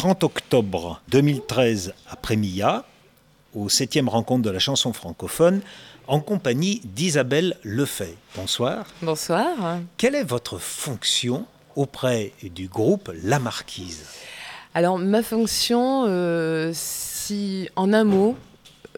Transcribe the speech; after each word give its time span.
30 0.00 0.24
octobre 0.24 1.02
2013 1.08 1.92
à 2.08 2.16
Prémilla, 2.16 2.86
aux 3.54 3.68
7e 3.68 4.08
rencontre 4.08 4.40
de 4.40 4.48
la 4.48 4.58
chanson 4.58 4.94
francophone, 4.94 5.60
en 6.06 6.20
compagnie 6.20 6.80
d'Isabelle 6.84 7.58
Lefay. 7.64 8.16
Bonsoir. 8.34 8.86
Bonsoir. 9.02 9.78
Quelle 9.98 10.14
est 10.14 10.24
votre 10.24 10.56
fonction 10.56 11.44
auprès 11.76 12.32
du 12.42 12.66
groupe 12.66 13.12
La 13.22 13.38
Marquise? 13.38 14.06
Alors, 14.72 14.98
ma 14.98 15.22
fonction, 15.22 16.06
euh, 16.08 16.70
si 16.72 17.68
en 17.76 17.92
un 17.92 18.04
mot, 18.04 18.38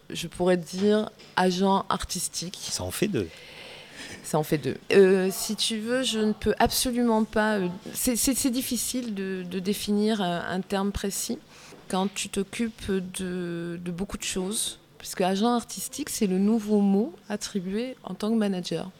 je 0.09 0.29
pourrais 0.29 0.57
dire 0.57 1.11
agent 1.34 1.84
artistique. 1.89 2.61
Ça 2.71 2.84
en 2.84 2.93
fait 2.93 3.09
deux. 3.09 3.29
Ça 4.23 4.39
en 4.39 4.43
fait 4.43 4.59
deux. 4.59 4.77
Euh, 4.93 5.29
si 5.32 5.57
tu 5.57 5.79
veux, 5.79 6.02
je 6.02 6.18
ne 6.20 6.32
peux 6.32 6.54
absolument 6.59 7.25
pas. 7.25 7.57
euh, 7.59 7.68
c'est- 7.93 8.16
difficile 8.50 9.14
de, 9.14 9.45
définir 9.59 10.21
un, 10.22 10.45
un 10.48 10.61
terme 10.61 10.93
précis 10.93 11.39
quand 11.89 12.09
tu 12.14 12.29
t'occupes 12.29 12.90
de, 12.90 13.79
de 13.82 13.90
beaucoup 13.90 14.17
de 14.17 14.22
choses. 14.22 14.79
Parce 14.98 15.17
que 15.17 15.25
agent 15.25 15.53
artistique, 15.53 16.08
c'est 16.11 16.29
le 16.29 16.39
nouveau 16.39 16.81
mot 16.81 17.12
attribué 17.29 17.96
en 18.04 18.14
tant 18.14 18.31
que 18.31 18.36
manager. 18.36 18.90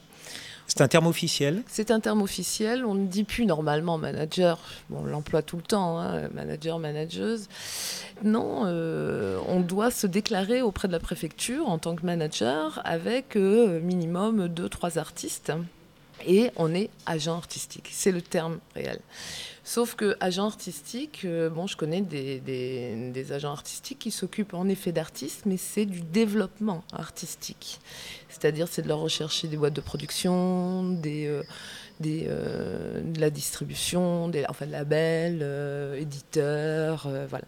C'est 0.67 0.81
un 0.81 0.89
terme 0.89 1.07
officiel 1.07 1.63
C'est 1.69 1.91
un 1.91 2.01
terme 2.01 2.23
officiel, 2.23 2.85
on 2.85 2.95
ne 2.95 3.07
dit 3.07 3.25
plus 3.25 3.47
normalement 3.47 3.99
manager, 3.99 4.59
bon, 4.89 5.01
on 5.01 5.05
l'emploie 5.05 5.43
tout 5.43 5.57
le 5.57 5.63
temps, 5.63 5.99
hein, 5.99 6.29
manager, 6.35 6.79
manageuse. 6.79 7.49
Non, 8.23 8.63
euh, 8.65 9.39
on 9.49 9.61
doit 9.61 9.91
se 9.91 10.07
déclarer 10.07 10.63
auprès 10.63 10.89
de 10.89 10.93
la 10.93 11.01
préfecture 11.01 11.69
en 11.69 11.79
tant 11.79 11.95
que 11.95 12.07
manager 12.07 12.81
avec 12.85 13.37
euh, 13.37 13.81
minimum 13.81 14.49
deux, 14.49 14.69
trois 14.69 14.99
artistes. 14.99 15.53
Et 16.27 16.51
on 16.57 16.75
est 16.75 16.91
agent 17.07 17.37
artistique, 17.37 17.89
c'est 17.93 18.13
le 18.13 18.23
terme 18.23 18.59
réel. 18.75 18.99
Sauf 19.65 19.95
que 19.95 20.17
agent 20.21 20.45
artistique, 20.45 21.21
euh, 21.25 21.49
bon, 21.49 21.67
je 21.69 21.77
connais 21.77 22.01
des, 22.01 22.41
des- 22.41 23.33
agents 23.33 23.53
artistiques 23.53 24.01
qui 24.01 24.11
s'occupent 24.11 24.55
en 24.55 24.69
effet 24.69 24.91
d'artistes, 24.91 25.43
mais 25.47 25.57
c'est 25.57 25.87
du 25.87 26.01
développement 26.01 26.83
artistique. 26.93 27.79
C'est-à-dire, 28.29 28.67
c'est 28.69 28.83
de 28.83 28.89
leur 28.89 28.99
rechercher 28.99 29.47
des 29.47 29.57
boîtes 29.57 29.73
de 29.75 29.81
production, 29.81 30.83
des, 30.89 31.27
euh, 31.27 31.43
des, 32.01 32.25
euh, 32.29 33.01
de 33.03 33.21
la 33.21 33.31
distribution, 33.31 34.29
des, 34.29 34.45
enfin, 34.49 34.67
de 34.67 34.73
labels, 34.73 35.97
éditeurs, 35.97 37.09
voilà. 37.29 37.45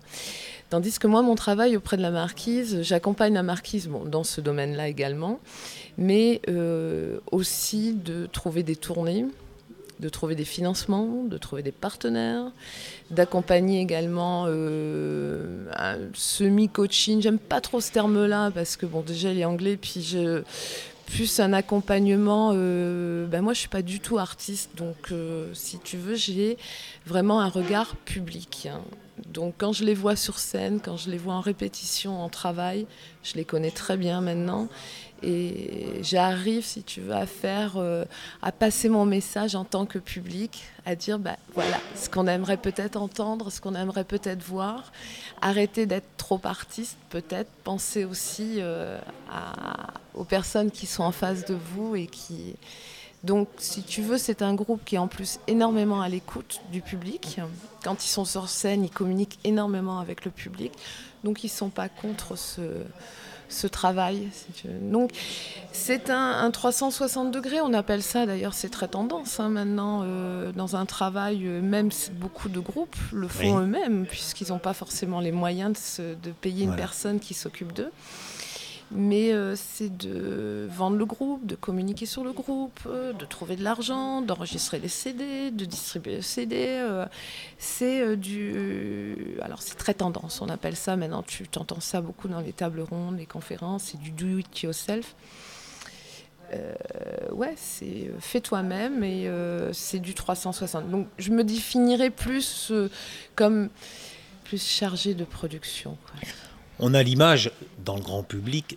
Tandis 0.75 0.99
que 0.99 1.07
moi, 1.07 1.23
mon 1.23 1.37
travail 1.37 1.77
auprès 1.77 1.97
de 1.97 2.03
la 2.03 2.11
marquise, 2.11 2.83
j'accompagne 2.83 3.35
la 3.35 3.45
marquise 3.45 3.87
bon, 3.87 4.05
dans 4.05 4.25
ce 4.25 4.41
domaine-là 4.41 4.89
également, 4.89 5.39
mais 5.99 6.41
euh, 6.49 7.21
aussi 7.31 7.93
de 7.93 8.27
trouver 8.27 8.65
des 8.65 8.75
tournées, 8.75 9.25
de 10.01 10.09
trouver 10.09 10.35
des 10.35 10.45
financements, 10.45 11.23
de 11.23 11.39
trouver 11.39 11.63
des 11.63 11.71
partenaires, 11.71 12.51
d'accompagner 13.13 13.81
également 13.81 14.47
euh, 14.49 15.69
un 15.77 15.99
semi-coaching. 16.13 17.23
J'aime 17.23 17.39
pas 17.39 17.61
trop 17.61 17.81
ce 17.81 17.93
terme-là 17.93 18.51
parce 18.51 18.77
que 18.77 18.85
bon, 18.85 19.03
déjà 19.03 19.31
il 19.31 19.39
est 19.39 19.45
anglais, 19.45 19.77
puis 19.77 20.03
je 20.03 20.43
plus 21.07 21.39
un 21.39 21.53
accompagnement. 21.53 22.51
euh, 22.53 23.27
ben 23.29 23.43
moi, 23.43 23.53
je 23.53 23.61
suis 23.61 23.69
pas 23.69 23.83
du 23.83 24.01
tout 24.01 24.19
artiste, 24.19 24.71
donc 24.77 25.13
si 25.53 25.79
tu 25.79 25.99
veux, 25.99 26.17
j'ai 26.17 26.59
vraiment 27.07 27.41
un 27.41 27.49
regard 27.49 27.95
public. 27.95 28.67
hein. 28.73 28.81
Donc 29.35 29.55
quand 29.59 29.73
je 29.73 29.85
les 29.85 29.95
vois 29.95 30.15
sur 30.15 30.39
scène, 30.39 30.81
quand 30.81 30.97
je 30.97 31.11
les 31.11 31.19
vois 31.19 31.35
en 31.35 31.41
répétition, 31.41 32.23
en 32.23 32.29
travail, 32.29 32.87
je 33.25 33.35
les 33.35 33.45
connais 33.45 33.73
très 33.73 33.97
bien 33.97 34.21
maintenant. 34.21 34.69
Et 35.25 36.03
j'arrive, 36.03 36.65
si 36.65 36.83
tu 36.85 37.01
veux, 37.01 37.15
à 37.15 37.27
faire, 37.27 37.75
euh, 37.77 38.05
à 38.43 38.53
passer 38.53 38.89
mon 38.89 39.07
message 39.07 39.57
en 39.57 39.65
tant 39.65 39.87
que 39.87 39.99
public, 39.99 40.63
à 40.87 40.95
dire, 40.95 41.19
bah, 41.19 41.37
voilà, 41.55 41.81
ce 41.97 42.09
qu'on 42.09 42.29
aimerait 42.29 42.59
peut-être 42.59 42.97
entendre, 42.97 43.51
ce 43.51 43.61
qu'on 43.61 43.75
aimerait 43.75 44.05
peut-être 44.05 44.43
voir. 44.43 44.93
Arrêter 45.41 45.87
d'être 45.87 46.17
trop 46.17 46.41
artiste, 46.45 46.97
peut-être. 47.11 47.51
Penser 47.65 48.05
aussi 48.05 48.59
euh, 48.59 49.01
aux 50.15 50.25
personnes 50.25 50.71
qui 50.71 50.87
sont 50.87 51.03
en 51.03 51.13
face 51.13 51.45
de 51.45 51.55
vous 51.55 51.97
et 51.97 52.07
qui... 52.07 52.55
Donc, 53.25 53.49
si 53.59 53.83
tu 53.83 54.03
veux, 54.03 54.19
c'est 54.19 54.43
un 54.43 54.55
groupe 54.55 54.85
qui 54.85 54.95
est 54.97 54.99
en 54.99 55.09
plus 55.09 55.41
énormément 55.49 56.01
à 56.03 56.09
l'écoute 56.09 56.61
du 56.71 56.81
public. 56.83 57.41
Quand 57.83 58.05
ils 58.05 58.09
sont 58.09 58.25
sur 58.25 58.49
scène, 58.49 58.85
ils 58.85 58.91
communiquent 58.91 59.39
énormément 59.45 59.99
avec 59.99 60.25
le 60.25 60.31
public. 60.31 60.73
Donc, 61.25 61.43
ils 61.43 61.47
ne 61.49 61.53
sont 61.53 61.71
pas 61.71 61.89
contre 61.89 62.37
ce, 62.37 62.61
ce 63.49 63.67
travail. 63.67 64.29
si 64.33 64.53
tu 64.53 64.69
veux. 64.69 64.79
Donc, 64.91 65.11
c'est 65.73 66.11
un, 66.11 66.33
un 66.45 66.51
360 66.51 67.31
degrés, 67.31 67.61
on 67.63 67.73
appelle 67.73 68.03
ça 68.03 68.27
d'ailleurs, 68.27 68.53
c'est 68.55 68.69
très 68.69 68.89
tendance 68.89 69.41
hein, 69.41 69.49
maintenant 69.49 70.03
euh, 70.05 70.53
dans 70.53 70.77
un 70.77 70.85
travail, 70.87 71.47
euh, 71.47 71.61
même 71.63 71.89
beaucoup 72.13 72.49
de 72.51 72.61
groupes 72.61 72.97
le 73.13 73.27
font 73.29 73.57
Oui. 73.57 73.63
eux-mêmes, 73.65 74.07
puisqu'ils 74.07 74.49
n'ont 74.49 74.59
pas 74.59 74.75
forcément 74.75 75.21
les 75.21 75.33
moyens 75.33 75.73
de, 75.73 75.79
se- 75.79 76.15
de 76.15 76.31
payer 76.31 76.65
une 76.65 76.77
personne 76.77 77.21
qui 77.21 77.33
s'occupe 77.35 77.73
d'eux. 77.73 77.91
Mais 78.97 79.33
euh, 79.33 79.57
c'est 79.57 79.95
de 79.97 80.69
vendre 80.71 80.97
le 80.97 81.05
groupe, 81.05 81.45
de 81.45 81.57
communiquer 81.57 82.07
sur 82.07 82.23
le 82.23 82.31
groupe, 82.31 82.79
euh, 82.87 83.13
de 83.13 83.25
trouver 83.25 83.57
de 83.57 83.65
l'argent, 83.65 84.23
d'enregistrer 84.23 84.79
les 84.79 84.89
CD, 84.89 85.51
de 85.51 85.65
distribuer 85.65 86.17
les 86.17 86.23
CD. 86.23 86.57
euh, 86.69 87.05
c'est 87.59 88.17
du. 88.17 89.37
Alors, 89.43 89.63
c'est 89.63 89.75
très 89.75 89.95
tendance, 89.95 90.41
on 90.41 90.49
appelle 90.49 90.77
ça 90.77 90.95
maintenant. 90.95 91.25
Tu 91.25 91.45
entends 91.57 91.81
ça 91.81 92.01
beaucoup 92.01 92.29
dans 92.29 92.39
les 92.39 92.53
tables 92.53 92.83
rondes, 92.83 93.19
les 93.19 93.27
conférences, 93.27 93.83
c'est 93.91 94.01
du 94.01 94.13
do 94.13 94.39
it 94.39 94.63
yourself. 94.63 95.17
Ouais, 97.33 97.55
c'est 97.57 98.13
fais 98.21 98.41
toi-même 98.41 99.03
et 99.03 99.29
c'est 99.73 99.99
du 99.99 100.15
360. 100.15 100.89
Donc, 100.89 101.09
je 101.19 101.31
me 101.31 101.43
définirais 101.43 102.11
plus 102.11 102.73
comme 103.35 103.71
plus 104.45 104.65
chargé 104.65 105.15
de 105.15 105.25
production. 105.25 105.97
On 106.79 106.95
a 106.95 107.03
l'image 107.03 107.51
dans 107.85 107.97
le 107.97 108.03
grand 108.03 108.23
public 108.23 108.77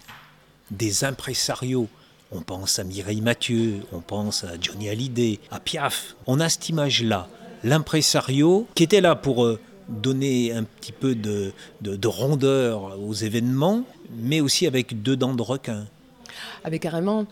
des 0.71 1.03
impresarios. 1.03 1.87
On 2.31 2.41
pense 2.41 2.77
à 2.79 2.83
Mireille 2.83 3.21
Mathieu, 3.21 3.75
on 3.93 3.99
pense 4.01 4.43
à 4.43 4.59
Johnny 4.59 4.89
Hallyday, 4.89 5.39
à 5.49 5.59
Piaf. 5.59 6.15
On 6.27 6.39
a 6.39 6.49
cette 6.49 6.69
image-là, 6.69 7.27
l'impresario 7.63 8.67
qui 8.75 8.83
était 8.83 9.01
là 9.01 9.15
pour 9.15 9.45
euh, 9.45 9.59
donner 9.87 10.51
un 10.51 10.63
petit 10.63 10.91
peu 10.91 11.15
de, 11.15 11.53
de- 11.81 11.95
de 11.95 12.07
rondeur 12.07 12.99
aux 12.99 13.13
événements, 13.13 13.83
mais 14.17 14.41
aussi 14.41 14.67
avec 14.67 15.01
deux 15.01 15.15
dents 15.15 15.33
de 15.35 15.41
requin. 15.41 15.85
Ah 16.63 16.69
mais 16.69 16.79
carrément, 16.79 17.25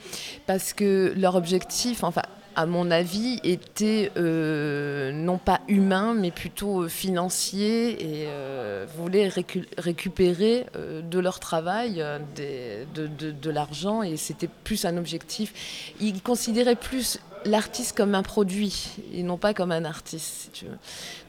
parce 0.47 0.71
que 0.73 1.13
leur 1.17 1.35
objectif, 1.35 2.03
enfin 2.03 2.21
à 2.57 2.65
mon 2.65 2.89
avis, 2.89 3.41
était 3.43 4.13
euh, 4.15 5.11
non 5.35 5.39
pas 5.43 5.59
humain, 5.67 6.13
mais 6.13 6.31
plutôt 6.31 6.83
euh, 6.83 6.87
financier 6.87 7.91
et 8.01 8.25
euh, 8.27 8.85
voulaient 8.97 9.27
récu- 9.27 9.65
récupérer 9.77 10.65
euh, 10.77 11.01
de 11.01 11.19
leur 11.19 11.39
travail 11.41 12.03
des- 12.35 12.85
de, 12.95 13.07
de- 13.07 13.31
de 13.31 13.49
l'argent 13.49 14.01
et 14.01 14.15
c'était 14.15 14.49
plus 14.63 14.85
un 14.85 14.95
objectif. 14.97 15.93
Ils 15.99 16.21
considéraient 16.21 16.75
plus 16.77 17.19
l'artiste 17.43 17.95
comme 17.97 18.15
un 18.15 18.23
produit 18.23 18.87
et 19.13 19.23
non 19.23 19.37
pas 19.37 19.53
comme 19.53 19.71
un 19.73 19.83
artiste. 19.85 20.33
si 20.43 20.49
tu 20.51 20.65
veux. 20.65 20.77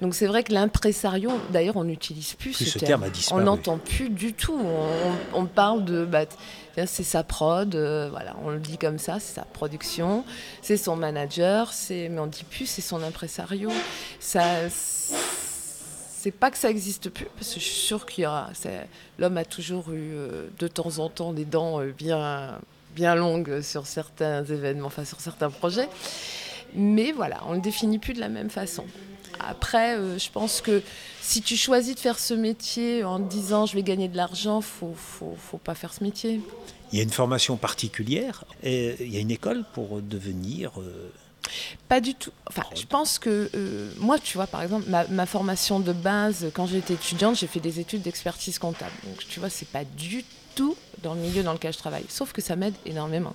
Donc 0.01 0.15
c'est 0.15 0.27
vrai 0.27 0.45
que 0.45 0.53
l'impresario, 0.53 1.31
d'ailleurs 1.53 1.77
on 1.77 1.85
n'utilise 1.85 2.35
plus, 2.35 2.53
Plus 2.53 2.65
ce, 2.65 2.79
terme. 2.79 3.01
terme 3.03 3.13
a 3.13 3.35
On 3.35 3.41
n'entend 3.41 3.79
plus 3.79 4.09
du 4.09 4.33
tout. 4.35 4.57
On, 4.57 5.39
on- 5.39 5.41
on 5.43 5.47
parle 5.47 5.85
de, 5.85 6.05
bah, 6.05 6.25
c'est 6.85 7.05
sa 7.05 7.23
prod, 7.23 7.75
euh, 7.75 8.09
voilà, 8.11 8.37
on 8.45 8.51
le 8.51 8.59
dit 8.59 8.77
comme 8.77 8.99
ça, 8.99 9.19
c'est 9.19 9.37
sa 9.37 9.45
production, 9.45 10.25
c'est 10.61 10.77
son 10.77 10.97
manager, 10.97 11.73
c'est, 11.73 12.11
mais 12.11 12.21
on 12.21 12.27
dit 12.27 12.45
plus 12.45 12.67
c'est 12.67 12.83
son 12.83 13.03
impresario. 13.03 13.71
Ça, 14.21 14.69
c'est 14.69 16.33
pas 16.33 16.51
que 16.51 16.59
ça 16.59 16.69
existe 16.69 17.09
plus, 17.09 17.27
parce 17.37 17.55
que 17.55 17.61
je 17.61 17.65
suis 17.65 17.81
sûre 17.81 18.05
qu'il 18.05 18.25
y 18.25 18.27
aura. 18.27 18.51
L'homme 19.19 19.39
a 19.39 19.47
toujours 19.47 19.91
eu 19.91 20.13
euh, 20.13 20.49
de 20.59 20.69
temps 20.69 20.99
en 20.99 21.09
temps 21.09 21.33
des 21.33 21.47
dents 21.47 21.81
euh, 21.81 21.93
bien, 21.97 22.59
bien 22.95 23.15
longues 23.15 23.63
sur 23.63 23.87
certains 23.87 24.45
événements, 24.45 24.89
enfin 24.89 25.07
sur 25.07 25.21
certains 25.21 25.49
projets. 25.49 25.89
Mais 26.75 27.13
voilà, 27.13 27.41
on 27.47 27.55
le 27.55 27.61
définit 27.61 27.99
plus 27.99 28.13
de 28.13 28.21
la 28.21 28.29
même 28.29 28.51
façon. 28.51 28.85
Après, 29.39 29.97
je 30.19 30.31
pense 30.31 30.61
que 30.61 30.83
si 31.21 31.43
tu 31.43 31.57
choisis 31.57 31.95
de 31.95 32.01
faire 32.01 32.19
ce 32.19 32.35
métier 32.35 33.05
en 33.05 33.19
te 33.19 33.29
disant 33.29 33.67
je 33.67 33.75
vais 33.75 33.83
gagner 33.83 34.09
de 34.09 34.17
l'argent, 34.17 34.61
faut, 34.61 34.95
faut, 34.97 35.37
faut 35.39 35.59
pas 35.59 35.75
faire 35.75 35.93
ce 35.93 36.03
métier. 36.03 36.41
Il 36.93 36.99
y 36.99 37.01
a 37.01 37.05
une 37.05 37.11
formation 37.11 37.57
particulière, 37.57 38.45
et 38.63 38.97
il 39.01 39.13
y 39.13 39.17
a 39.17 39.21
une 39.21 39.31
école 39.31 39.65
pour 39.75 40.01
devenir... 40.01 40.81
euh, 40.81 41.11
Pas 41.89 42.01
du 42.01 42.15
tout. 42.15 42.33
Enfin, 42.49 42.63
je 42.75 42.85
pense 42.87 43.19
que 43.19 43.51
euh, 43.55 43.91
moi, 43.99 44.19
tu 44.19 44.37
vois, 44.37 44.47
par 44.47 44.63
exemple, 44.63 44.89
ma, 44.89 45.07
ma 45.09 45.27
formation 45.27 45.81
de 45.81 45.93
base, 45.93 46.47
quand 46.55 46.67
j'étais 46.67 46.95
étudiante, 46.95 47.37
j'ai 47.37 47.47
fait 47.47 47.61
des 47.61 47.81
études 47.81 48.03
d'expertise 48.03 48.59
comptable. 48.59 48.93
Donc, 49.05 49.27
tu 49.29 49.41
vois, 49.41 49.51
c'est 49.51 49.69
pas 49.69 49.85
du 49.85 50.25
tout 50.55 50.77
dans 51.03 51.15
le 51.15 51.21
milieu 51.21 51.43
dans 51.43 51.53
lequel 51.53 51.73
je 51.73 51.79
travaille. 51.79 52.05
Sauf 52.09 52.33
que 52.33 52.41
ça 52.41 52.57
m'aide 52.57 52.75
énormément. 52.85 53.35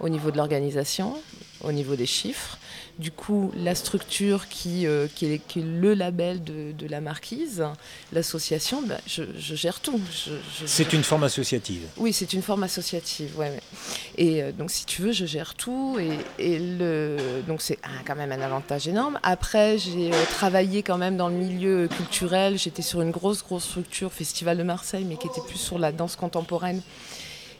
Au 0.00 0.08
niveau 0.08 0.30
de 0.30 0.36
l'organisation, 0.36 1.14
au 1.62 1.72
niveau 1.72 1.96
des 1.96 2.06
chiffres. 2.06 2.58
Du 2.98 3.10
coup, 3.10 3.50
la 3.56 3.74
structure 3.74 4.48
qui, 4.48 4.86
euh, 4.86 5.06
qui, 5.14 5.26
est, 5.26 5.56
le 5.56 5.94
label 5.94 6.44
de, 6.44 6.86
la 6.86 7.00
marquise, 7.00 7.64
l'association, 8.12 8.82
bah, 8.82 8.98
je, 9.06 9.24
gère 9.38 9.80
tout. 9.80 9.98
c'est 10.66 10.92
une 10.92 11.02
forme 11.02 11.24
associative 11.24 11.82
Oui, 11.96 12.12
c'est 12.12 12.34
une 12.34 12.42
forme 12.42 12.64
associative, 12.64 13.38
ouais. 13.38 13.60
Et 14.18 14.42
euh, 14.42 14.52
donc, 14.52 14.70
si 14.70 14.84
tu 14.84 15.00
veux, 15.00 15.12
je 15.12 15.24
gère 15.24 15.54
tout. 15.54 15.98
Et, 16.38 16.58
le, 16.58 17.16
donc, 17.48 17.62
c'est 17.62 17.78
quand 18.06 18.16
même 18.16 18.30
un 18.30 18.42
avantage 18.42 18.86
énorme. 18.86 19.18
Après, 19.22 19.78
j'ai 19.78 20.12
euh, 20.12 20.24
travaillé 20.30 20.82
quand 20.82 20.98
même 20.98 21.16
dans 21.16 21.28
le 21.28 21.36
milieu 21.36 21.88
culturel. 21.88 22.58
J'étais 22.58 22.82
sur 22.82 23.00
une 23.00 23.10
grosse, 23.10 23.42
grosse 23.42 23.64
structure, 23.64 24.12
Festival 24.12 24.58
de 24.58 24.64
Marseille, 24.64 25.06
mais 25.08 25.16
qui 25.16 25.28
était 25.28 25.40
plus 25.40 25.58
sur 25.58 25.78
la 25.78 25.92
danse 25.92 26.16
contemporaine 26.16 26.82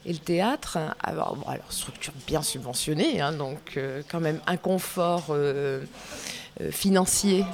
et 0.05 0.11
le 0.11 0.19
théâtre, 0.19 0.77
alors, 1.01 1.37
alors 1.47 1.71
structure 1.71 2.13
bien 2.27 2.41
subventionnée, 2.41 3.21
hein, 3.21 3.31
donc 3.31 3.77
euh, 3.77 4.01
quand 4.09 4.19
même 4.19 4.41
un 4.47 4.57
confort 4.57 5.27
euh, 5.29 5.81
euh, 6.61 6.71
financier 6.71 7.45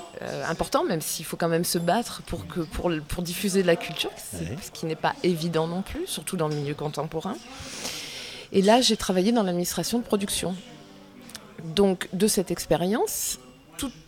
important, 0.48 0.84
même 0.84 1.02
s'il 1.02 1.26
faut 1.26 1.38
quand 1.38 1.48
même 1.48 1.64
se 1.64 1.78
battre 1.78 2.22
pour, 2.24 2.48
que, 2.48 2.62
pour, 2.62 2.92
pour 3.08 3.24
diffuser 3.24 3.62
de 3.62 3.68
la 3.68 3.76
culture, 3.76 4.10
ce 4.18 4.72
qui 4.72 4.86
n'est 4.86 4.96
pas 4.96 5.16
évident 5.24 5.68
non 5.68 5.82
plus, 5.82 6.08
surtout 6.08 6.38
dans 6.38 6.48
le 6.48 6.56
milieu 6.56 6.74
contemporain. 6.74 7.36
Et 8.52 8.62
là, 8.62 8.82
j'ai 8.82 8.98
travaillé 8.98 9.32
dans 9.32 9.44
l'administration 9.44 10.00
de 10.00 10.04
production. 10.04 10.56
Donc, 11.76 12.10
de 12.14 12.28
cette 12.28 12.52
expérience, 12.52 13.38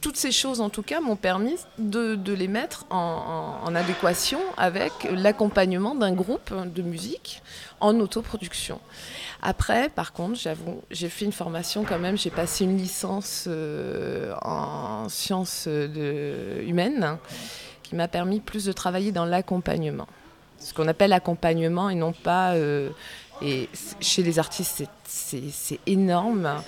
toutes 0.02 0.18
ces 0.18 0.32
choses, 0.32 0.62
en 0.62 0.70
tout 0.70 0.82
cas, 0.82 1.00
m'ont 1.02 1.16
permis 1.16 1.56
de, 1.78 2.18
les 2.34 2.48
mettre 2.48 2.86
en, 2.90 3.74
adéquation 3.76 4.40
avec 4.58 4.92
l'accompagnement 5.12 5.96
d'un 5.96 6.12
groupe 6.12 6.54
de 6.54 6.82
musique 6.82 7.42
en 7.80 8.00
autoproduction. 8.00 8.80
Après, 9.42 9.90
par 9.90 10.14
contre, 10.14 10.36
j'avoue, 10.36 10.82
j'ai 10.92 11.10
fait 11.10 11.26
une 11.26 11.32
formation 11.32 11.84
quand 11.84 12.00
même, 12.00 12.18
j'ai 12.18 12.30
passé 12.30 12.66
une 12.66 12.78
licence 12.78 13.46
euh, 13.48 14.34
en 14.44 15.10
sciences 15.10 15.68
humaines 15.68 17.18
qui 17.82 17.96
m'a 17.96 18.08
permis 18.08 18.40
plus 18.40 18.66
de 18.66 18.72
travailler 18.72 19.12
dans 19.12 19.26
l'accompagnement. 19.26 20.08
Ce 20.60 20.74
qu'on 20.74 20.88
appelle 20.88 21.14
accompagnement 21.14 21.90
et 21.90 21.96
non 21.96 22.14
pas... 22.14 22.54
Euh, 22.54 22.90
et 23.44 23.68
chez 24.00 24.22
les 24.22 24.38
artistes, 24.38 24.84
c'est 25.04 25.80
énorme 25.88 26.62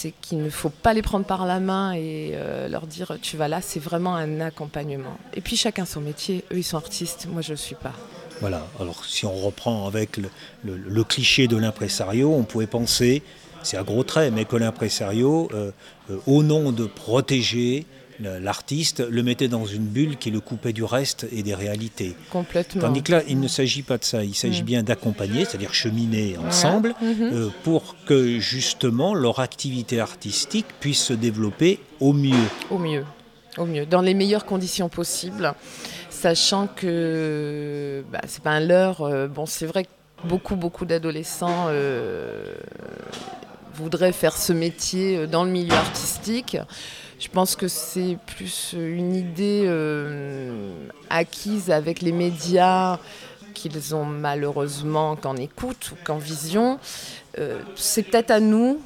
c'est 0.00 0.14
qu'il 0.22 0.42
ne 0.42 0.48
faut 0.48 0.70
pas 0.70 0.94
les 0.94 1.02
prendre 1.02 1.26
par 1.26 1.44
la 1.44 1.60
main 1.60 1.92
et 1.92 2.30
euh, 2.32 2.68
leur 2.68 2.86
dire 2.86 3.18
tu 3.20 3.36
vas 3.36 3.48
là, 3.48 3.60
c'est 3.60 3.80
vraiment 3.80 4.16
un 4.16 4.40
accompagnement. 4.40 5.18
Et 5.34 5.42
puis 5.42 5.56
chacun 5.56 5.84
son 5.84 6.00
métier, 6.00 6.42
eux 6.52 6.58
ils 6.58 6.62
sont 6.62 6.78
artistes, 6.78 7.26
moi 7.30 7.42
je 7.42 7.50
ne 7.50 7.56
suis 7.56 7.74
pas. 7.74 7.92
Voilà, 8.40 8.66
alors 8.80 9.04
si 9.04 9.26
on 9.26 9.34
reprend 9.34 9.86
avec 9.86 10.18
le, 10.64 11.04
cliché 11.04 11.48
de 11.48 11.58
l'impresario, 11.58 12.32
on 12.32 12.44
pourrait 12.44 12.66
penser, 12.66 13.22
c'est 13.62 13.76
à 13.76 13.82
gros 13.82 14.02
traits, 14.02 14.32
mais 14.32 14.46
que 14.46 14.56
l'impresario, 14.56 15.50
euh, 15.52 15.70
euh, 16.10 16.16
au 16.26 16.42
nom 16.42 16.72
de 16.72 16.86
protéger 16.86 17.84
l'artiste 18.20 19.00
le 19.00 19.22
mettait 19.22 19.48
dans 19.48 19.64
une 19.64 19.86
bulle 19.86 20.16
qui 20.16 20.30
le 20.30 20.40
coupait 20.40 20.72
du 20.72 20.84
reste 20.84 21.26
et 21.32 21.42
des 21.42 21.54
réalités. 21.54 22.14
Complètement. 22.30 22.82
Tandis 22.82 23.02
que 23.02 23.12
là, 23.12 23.22
il 23.28 23.40
ne 23.40 23.48
s'agit 23.48 23.82
pas 23.82 23.98
de 23.98 24.04
ça, 24.04 24.24
il 24.24 24.34
s'agit 24.34 24.62
mm. 24.62 24.66
bien 24.66 24.82
d'accompagner, 24.82 25.44
c'est-à-dire 25.44 25.74
cheminer 25.74 26.36
ensemble, 26.38 26.94
mm-hmm. 27.02 27.32
euh, 27.32 27.48
pour 27.62 27.96
que 28.06 28.38
justement 28.38 29.14
leur 29.14 29.40
activité 29.40 30.00
artistique 30.00 30.66
puisse 30.80 31.02
se 31.02 31.12
développer 31.12 31.80
au 32.00 32.12
mieux. 32.12 32.34
Au 32.70 32.78
mieux, 32.78 33.04
au 33.58 33.66
mieux, 33.66 33.86
dans 33.86 34.02
les 34.02 34.14
meilleures 34.14 34.44
conditions 34.44 34.88
possibles, 34.88 35.54
sachant 36.10 36.66
que 36.66 38.04
bah, 38.12 38.20
c'est 38.26 38.42
pas 38.42 38.50
un 38.50 38.60
leurre. 38.60 39.02
Euh, 39.02 39.28
bon, 39.28 39.46
c'est 39.46 39.66
vrai 39.66 39.84
que 39.84 39.90
beaucoup, 40.28 40.56
beaucoup 40.56 40.84
d'adolescents. 40.84 41.66
Euh, 41.68 42.54
voudraient 43.72 44.12
faire 44.12 44.36
ce 44.36 44.52
métier 44.52 45.26
dans 45.26 45.44
le 45.44 45.50
milieu 45.50 45.72
artistique. 45.72 46.58
Je 47.20 47.28
pense 47.28 47.54
que 47.54 47.68
c'est 47.68 48.16
plus 48.24 48.72
une 48.72 49.14
idée 49.14 49.64
euh, 49.66 50.72
acquise 51.10 51.70
avec 51.70 52.00
les 52.00 52.12
médias 52.12 52.98
qu'ils 53.52 53.94
ont 53.94 54.06
malheureusement 54.06 55.16
qu'en 55.16 55.36
écoute 55.36 55.92
ou 55.92 55.96
qu'en 56.02 56.16
vision. 56.16 56.78
Euh, 57.38 57.60
c'est 57.76 58.04
peut-être 58.04 58.30
à 58.30 58.40
nous, 58.40 58.80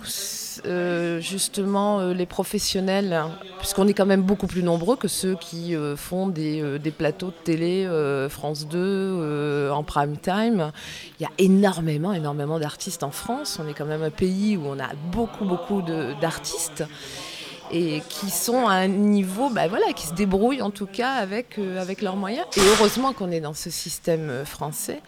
euh, 0.67 1.21
justement, 1.21 2.09
les 2.09 2.27
professionnels, 2.27 3.23
puisqu'on 3.61 3.87
est 3.87 3.95
quand 3.95 4.05
même 4.05 4.23
beaucoup 4.23 4.49
plus 4.49 4.65
nombreux 4.65 4.97
que 4.97 5.07
ceux 5.07 5.37
qui 5.37 5.77
font 5.97 6.27
des, 6.27 6.81
des, 6.81 6.91
plateaux 6.91 7.29
de 7.29 7.45
télé 7.45 7.89
France 8.31 8.67
2 8.67 9.71
en 9.71 9.85
prime 9.85 10.17
time. 10.17 10.73
Il 11.21 11.23
y 11.23 11.27
a 11.27 11.31
énormément, 11.39 12.13
énormément 12.13 12.59
d'artistes 12.59 13.05
en 13.05 13.13
France. 13.13 13.61
On 13.65 13.69
est 13.69 13.75
quand 13.75 13.87
même 13.87 14.03
un 14.03 14.11
pays 14.11 14.57
où 14.57 14.67
on 14.67 14.81
a 14.81 14.89
beaucoup, 15.13 15.45
beaucoup 15.45 15.83
d'artistes 16.21 16.83
et 17.71 18.03
qui 18.09 18.31
sont 18.31 18.67
à 18.67 18.75
un 18.75 18.89
niveau, 18.89 19.51
bah 19.51 19.69
voilà, 19.69 19.93
qui 19.95 20.07
se 20.07 20.15
débrouillent 20.15 20.63
en 20.63 20.71
tout 20.71 20.87
cas 20.87 21.13
avec, 21.13 21.59
euh, 21.59 21.81
avec 21.81 22.03
leurs 22.03 22.17
moyens. 22.17 22.47
Et 22.57 22.61
heureusement 22.61 23.13
qu'on 23.13 23.31
est 23.31 23.41
dans 23.41 23.55
ce 23.55 23.71
système 23.71 24.31
euh, 24.31 24.45
français 24.45 25.01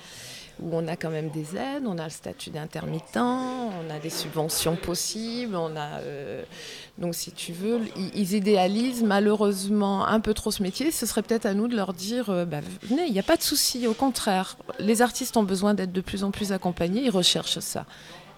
où 0.63 0.71
on 0.73 0.89
a 0.89 0.97
quand 0.97 1.11
même 1.11 1.29
des 1.29 1.55
aides, 1.55 1.85
on 1.87 1.99
a 1.99 2.05
le 2.05 2.11
statut 2.11 2.49
d'intermittent, 2.49 3.19
on 3.19 3.91
a 3.95 3.99
des 4.03 4.09
subventions 4.09 4.75
possibles, 4.75 5.55
euh, 5.55 6.43
donc 6.97 7.15
si 7.15 7.31
tu 7.31 7.53
veux, 7.53 7.79
ils, 7.95 8.33
idéalisent 8.33 9.03
malheureusement 9.03 10.07
un 10.07 10.19
peu 10.19 10.33
trop 10.33 10.51
ce 10.51 10.63
métier. 10.63 10.91
Ce 10.93 11.05
serait 11.05 11.21
peut-être 11.21 11.45
à 11.45 11.53
nous 11.53 11.69
de 11.69 11.77
leur 11.77 11.93
dire, 11.93 12.47
bah, 12.47 12.61
venez, 12.85 13.05
il 13.07 13.13
n'y 13.13 13.19
a 13.19 13.23
pas 13.23 13.37
de 13.37 13.43
souci, 13.43 13.87
au 13.87 13.93
contraire, 13.93 14.57
les 14.79 15.03
artistes 15.03 15.37
ont 15.37 15.43
besoin 15.43 15.75
d'être 15.75 15.93
de 15.93 16.01
plus 16.01 16.25
en 16.25 16.31
plus 16.31 16.53
accompagnés, 16.53 17.03
ils 17.03 17.11
recherchent 17.11 17.59
ça. 17.59 17.85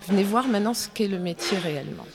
Venez 0.08 0.24
voir 0.24 0.48
maintenant 0.48 0.74
ce 0.74 0.88
qu'est 0.88 1.06
le 1.06 1.20
métier 1.20 1.56
réellement. 1.56 2.06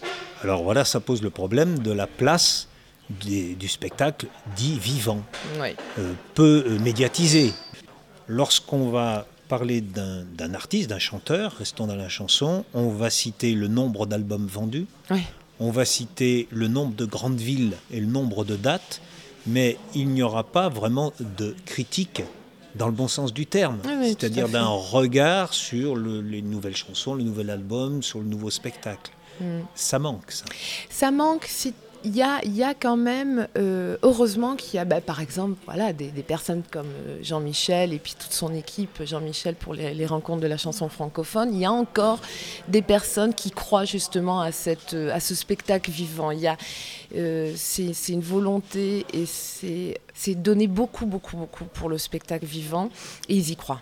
Alors 0.43 0.63
voilà, 0.63 0.83
ça 0.83 0.99
pose 0.99 1.21
le 1.21 1.29
problème 1.29 1.79
de 1.79 1.91
la 1.91 2.05
place 2.05 2.67
du 3.09 3.67
spectacle 3.67 4.27
dit 4.55 4.77
vivant, 4.77 5.23
euh, 5.99 6.13
peu 6.33 6.65
euh, 6.67 6.79
médiatisé. 6.79 7.53
Lorsqu'on 8.27 8.89
va 8.89 9.25
parler 9.47 9.81
d'un 9.81 10.53
artiste, 10.53 10.89
d'un 10.89 10.99
chanteur, 10.99 11.53
restons 11.53 11.87
dans 11.87 11.95
la 11.95 12.09
chanson, 12.09 12.65
on 12.73 12.89
va 12.89 13.09
citer 13.09 13.53
le 13.53 13.67
nombre 13.67 14.05
d'albums 14.05 14.47
vendus, 14.47 14.87
on 15.59 15.69
va 15.69 15.85
citer 15.85 16.47
le 16.51 16.67
nombre 16.67 16.95
de 16.95 17.05
grandes 17.05 17.39
villes 17.39 17.73
et 17.91 17.99
le 17.99 18.07
nombre 18.07 18.43
de 18.45 18.55
dates, 18.55 19.01
mais 19.45 19.77
il 19.93 20.07
n'y 20.09 20.23
aura 20.23 20.43
pas 20.43 20.69
vraiment 20.69 21.13
de 21.19 21.55
critique 21.65 22.23
dans 22.75 22.87
le 22.87 22.93
bon 22.93 23.07
sens 23.07 23.33
du 23.33 23.45
terme, 23.45 23.77
c'est-à-dire 24.03 24.49
d'un 24.49 24.65
regard 24.65 25.53
sur 25.53 25.95
les 25.95 26.41
nouvelles 26.41 26.75
chansons, 26.75 27.13
le 27.13 27.23
nouvel 27.23 27.49
album, 27.49 28.01
sur 28.01 28.19
le 28.19 28.25
nouveau 28.25 28.49
spectacle. 28.49 29.11
Ça 29.75 29.99
manque, 29.99 30.31
ça. 30.31 30.45
Ça 30.89 31.11
manque 31.11 31.47
il 32.05 32.15
y 32.15 32.21
a, 32.21 32.43
y 32.45 32.63
a, 32.63 32.73
quand 32.73 32.97
même, 32.97 33.47
euh, 33.57 33.97
heureusement 34.03 34.55
qu'il 34.55 34.75
y 34.75 34.79
a 34.79 34.85
bah, 34.85 34.99
par 34.99 35.21
exemple 35.21 35.57
voilà, 35.65 35.93
des, 35.93 36.09
personnes 36.23 36.63
comme 36.69 36.87
euh, 37.07 37.19
Jean-Michel 37.21 37.93
et 37.93 37.99
puis 37.99 38.15
toute 38.19 38.33
son 38.33 38.53
équipe, 38.53 39.03
Jean-Michel 39.03 39.55
pour 39.55 39.73
les, 39.73 40.05
rencontres 40.05 40.41
de 40.41 40.47
la 40.47 40.57
chanson 40.57 40.89
francophone, 40.89 41.53
il 41.53 41.61
y 41.61 41.65
a 41.65 41.71
encore 41.71 42.19
des 42.67 42.81
personnes 42.81 43.33
qui 43.33 43.51
croient 43.51 43.85
justement 43.85 44.41
à, 44.41 44.51
cette, 44.51 44.93
à 44.93 45.19
ce 45.19 45.33
spectacle 45.33 45.91
vivant. 45.91 46.31
Euh, 47.15 47.53
c'est 47.55 47.93
une 48.09 48.21
volonté 48.21 49.05
et 49.13 49.25
c'est, 49.25 49.99
c'est 50.13 50.35
donner 50.35 50.67
beaucoup, 50.67 51.05
beaucoup, 51.05 51.37
beaucoup 51.37 51.65
pour 51.65 51.89
le 51.89 51.97
spectacle 51.97 52.45
vivant 52.45 52.89
et 53.29 53.35
ils 53.35 53.51
y 53.51 53.55
croient 53.55 53.81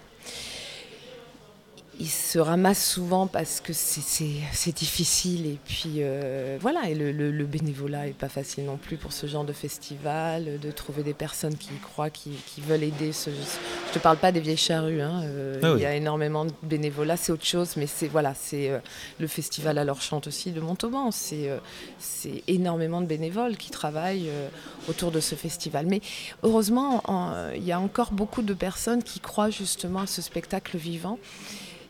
ils 2.00 2.10
se 2.10 2.40
ramassent 2.40 2.90
souvent 2.90 3.28
parce 3.28 3.60
que 3.60 3.74
c'est 3.74 4.76
difficile 4.76 5.46
et 5.46 5.60
puis 5.66 5.96
euh, 5.98 6.58
voilà. 6.62 6.90
Et 6.90 6.96
le, 6.96 7.46
bénévolat 7.46 8.08
est 8.08 8.18
pas 8.18 8.30
facile 8.30 8.66
non 8.66 8.78
plus 8.78 8.98
pour 8.98 9.12
ce 9.12 9.28
genre 9.28 9.44
de 9.44 9.52
festival 9.52 10.60
de 10.60 10.72
trouver 10.72 11.04
des 11.04 11.14
personnes 11.14 11.56
qui 11.56 11.74
y 11.74 11.78
croient 11.80 12.10
qui, 12.10 12.32
veulent 12.60 12.84
aider 12.84 13.12
ce, 13.12 13.30
je 13.30 13.94
te 13.94 14.00
parle 14.00 14.18
pas 14.18 14.32
des 14.32 14.40
vieilles 14.40 14.56
charrues 14.56 15.02
hein, 15.02 15.22
euh, 15.24 15.60
ah 15.64 15.74
il 15.76 15.82
y 15.82 15.86
a 15.86 15.96
énormément 15.96 16.46
de 16.46 16.52
bénévolat 16.64 17.18
c'est 17.18 17.32
autre 17.32 17.46
chose 17.46 17.76
mais 17.76 17.88
c'est 17.88 18.08
voilà 18.08 18.34
c'est 18.36 18.70
euh, 18.70 18.80
le 19.20 19.28
festival 19.28 19.78
à 19.78 19.84
leur 19.84 20.02
chante 20.02 20.28
aussi 20.28 20.52
de 20.52 20.62
Montauban 20.62 21.12
c'est 21.12 21.50
c'est 21.98 22.44
énormément 22.48 23.02
de 23.02 23.08
bénévoles 23.08 23.58
qui 23.58 23.72
travaillent 23.72 24.30
autour 24.88 25.12
de 25.12 25.20
ce 25.20 25.36
festival. 25.36 25.86
Mais 25.88 26.02
heureusement 26.44 27.04
il 27.56 27.64
y 27.64 27.72
a 27.72 27.80
encore 27.80 28.12
beaucoup 28.12 28.44
de 28.44 28.54
personnes 28.54 29.04
qui 29.04 29.20
croient 29.20 29.50
justement 29.50 30.02
à 30.02 30.08
ce 30.08 30.22
spectacle 30.22 30.78
vivant 30.78 31.18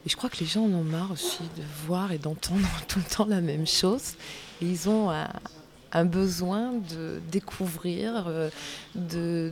et 0.06 0.10
je 0.10 0.16
crois 0.16 0.30
que 0.30 0.38
les 0.40 0.46
gens 0.46 0.64
en 0.64 0.74
ont 0.74 0.84
marre 0.84 1.12
aussi 1.12 1.44
de 1.58 1.64
voir 1.86 2.12
et 2.12 2.18
d'entendre 2.18 2.68
tout 2.88 3.00
le 3.00 3.06
temps 3.06 3.26
la 3.26 3.42
même 3.42 3.68
chose. 3.68 4.14
Et 4.62 4.66
ils 4.66 4.90
ont 4.90 5.12
un, 5.12 6.06
besoin 6.06 6.74
de 6.90 7.22
découvrir, 7.32 8.26
euh, 8.28 8.50
de, 8.96 9.52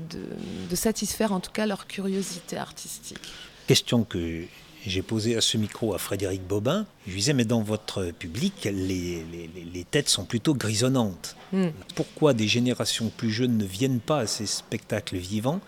de, 0.69 0.75
satisfaire 0.75 1.33
en 1.33 1.39
tout 1.39 1.51
cas 1.51 1.65
leur 1.65 1.85
curiosité 1.85 2.57
artistique. 2.57 3.19
Question 3.67 4.03
que 4.03 4.43
j'ai 4.85 5.01
posée 5.01 5.35
à 5.35 5.41
ce 5.41 5.57
micro 5.57 5.93
à 5.93 5.97
Frédéric 5.97 6.41
Bobin. 6.47 6.85
Je 7.05 7.11
lui 7.11 7.19
disais, 7.19 7.33
mais 7.33 7.45
dans 7.45 7.61
votre 7.61 8.11
public, 8.11 8.63
les, 8.63 9.23
les, 9.31 9.49
les 9.73 9.83
têtes 9.83 10.09
sont 10.09 10.25
plutôt 10.25 10.53
grisonnantes. 10.53 11.35
Hmm. 11.51 11.69
Pourquoi 11.95 12.33
des 12.33 12.47
générations 12.47 13.11
plus 13.15 13.31
jeunes 13.31 13.57
ne 13.57 13.65
viennent 13.65 13.99
pas 13.99 14.19
à 14.19 14.27
ces 14.27 14.45
spectacles 14.45 15.17
vivants 15.17 15.59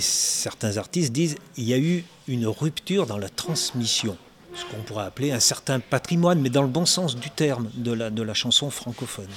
certains 0.00 0.76
artistes 0.76 1.12
disent 1.12 1.36
il 1.56 1.64
y 1.64 1.74
a 1.74 1.78
eu 1.78 2.04
une 2.28 2.46
rupture 2.46 3.06
dans 3.06 3.18
la 3.18 3.28
transmission. 3.28 4.16
ce 4.54 4.64
qu'on 4.66 4.82
pourrait 4.82 5.04
appeler 5.06 5.32
un 5.32 5.40
certain 5.40 5.80
patrimoine, 5.80 6.40
mais 6.40 6.50
dans 6.50 6.62
le 6.62 6.68
bon 6.68 6.84
sens 6.84 7.16
du 7.16 7.30
terme 7.30 7.70
de 7.74 7.92
la, 7.92 8.10
de 8.10 8.22
la 8.22 8.34
chanson 8.34 8.68
francophone. 8.70 9.28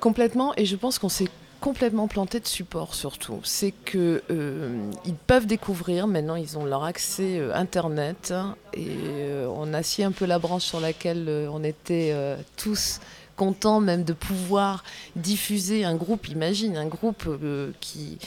Complètement, 0.00 0.52
et 0.56 0.66
je 0.66 0.74
pense 0.74 0.98
qu'on 0.98 1.08
s'est 1.08 1.28
complètement 1.60 2.08
planté 2.08 2.40
de 2.40 2.46
support 2.46 2.94
surtout. 2.94 3.40
C'est 3.44 3.72
que 3.72 4.22
euh, 4.30 4.90
peuvent 5.26 5.46
découvrir, 5.46 6.06
maintenant 6.06 6.34
ils 6.34 6.58
ont 6.58 6.64
leur 6.64 6.84
accès 6.84 7.38
euh, 7.38 7.54
Internet, 7.54 8.32
et 8.72 8.88
euh, 8.88 9.46
on 9.54 9.74
a 9.74 9.80
un 10.04 10.12
peu 10.12 10.24
la 10.24 10.38
branche 10.38 10.64
sur 10.64 10.80
laquelle 10.80 11.48
on 11.52 11.62
était 11.64 12.14
tous 12.56 13.00
contents 13.36 13.80
même 13.80 14.04
de 14.04 14.12
pouvoir 14.12 14.84
diffuser 15.16 15.84
un 15.84 15.96
groupe, 15.96 16.28
imagine, 16.28 16.76
un 16.76 16.86
groupe 16.86 17.28
qui 17.80 18.18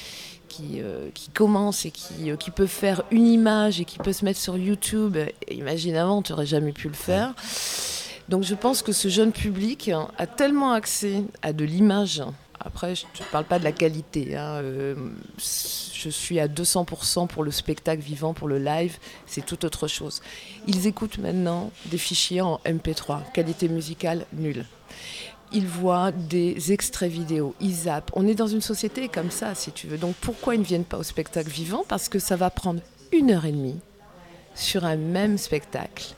euh, 0.61 1.09
qui, 1.13 1.29
commence 1.29 1.85
et 1.85 1.91
qui, 1.91 2.31
euh, 2.31 2.35
qui, 2.35 2.51
peut 2.51 2.67
faire 2.67 3.03
une 3.11 3.27
image 3.27 3.79
et 3.79 3.85
qui 3.85 3.97
peut 3.97 4.13
se 4.13 4.25
mettre 4.25 4.39
sur 4.39 4.57
YouTube, 4.57 5.17
imagine 5.49 5.95
avant, 5.95 6.21
tu 6.21 6.31
n'aurais 6.31 6.45
jamais 6.45 6.71
pu 6.71 6.87
le 6.87 6.93
faire. 6.93 7.33
Donc 8.29 8.43
je 8.43 8.55
pense 8.55 8.81
que 8.81 8.91
ce 8.91 9.07
jeune 9.09 9.31
public 9.31 9.91
a 10.17 10.27
tellement 10.27 10.71
accès 10.71 11.23
à 11.41 11.53
de 11.53 11.65
l'image. 11.65 12.23
Après, 12.59 12.95
je 12.95 13.05
ne 13.19 13.25
parle 13.29 13.43
pas 13.43 13.59
de 13.59 13.65
la 13.65 13.73
qualité. 13.73 14.37
Hein, 14.37 14.61
euh, 14.61 14.95
je 15.37 16.09
suis 16.09 16.39
à 16.39 16.47
200% 16.47 17.27
pour 17.27 17.43
le 17.43 17.51
spectacle 17.51 18.01
vivant, 18.01 18.33
pour 18.33 18.47
le 18.47 18.57
live. 18.57 18.97
C'est 19.25 19.45
tout 19.45 19.65
autre 19.65 19.87
chose. 19.87 20.21
Ils 20.67 20.87
écoutent 20.87 21.17
maintenant 21.17 21.71
des 21.87 21.97
fichiers 21.97 22.41
en 22.41 22.61
MP3. 22.65 23.31
Qualité 23.33 23.67
musicale 23.67 24.25
nulle 24.33 24.65
ils 25.53 25.67
voient 25.67 26.11
des 26.11 26.71
extraits 26.71 27.11
vidéo, 27.11 27.55
ils 27.59 27.73
zappent. 27.73 28.11
On 28.13 28.27
est 28.27 28.35
dans 28.35 28.47
une 28.47 28.61
société 28.61 29.07
comme 29.07 29.31
ça, 29.31 29.55
si 29.55 29.71
tu 29.71 29.87
veux. 29.87 29.97
Donc 29.97 30.15
pourquoi 30.15 30.55
ils 30.55 30.61
ne 30.61 30.65
viennent 30.65 30.83
pas 30.83 30.97
au 30.97 31.03
spectacle 31.03 31.49
vivant? 31.49 31.83
Parce 31.87 32.09
que 32.09 32.19
ça 32.19 32.35
va 32.35 32.49
prendre 32.49 32.81
une 33.11 33.31
heure 33.31 33.45
et 33.45 33.51
demie 33.51 33.79
sur 34.55 34.85
un 34.85 34.95
même 34.97 35.37
spectacle 35.37 36.15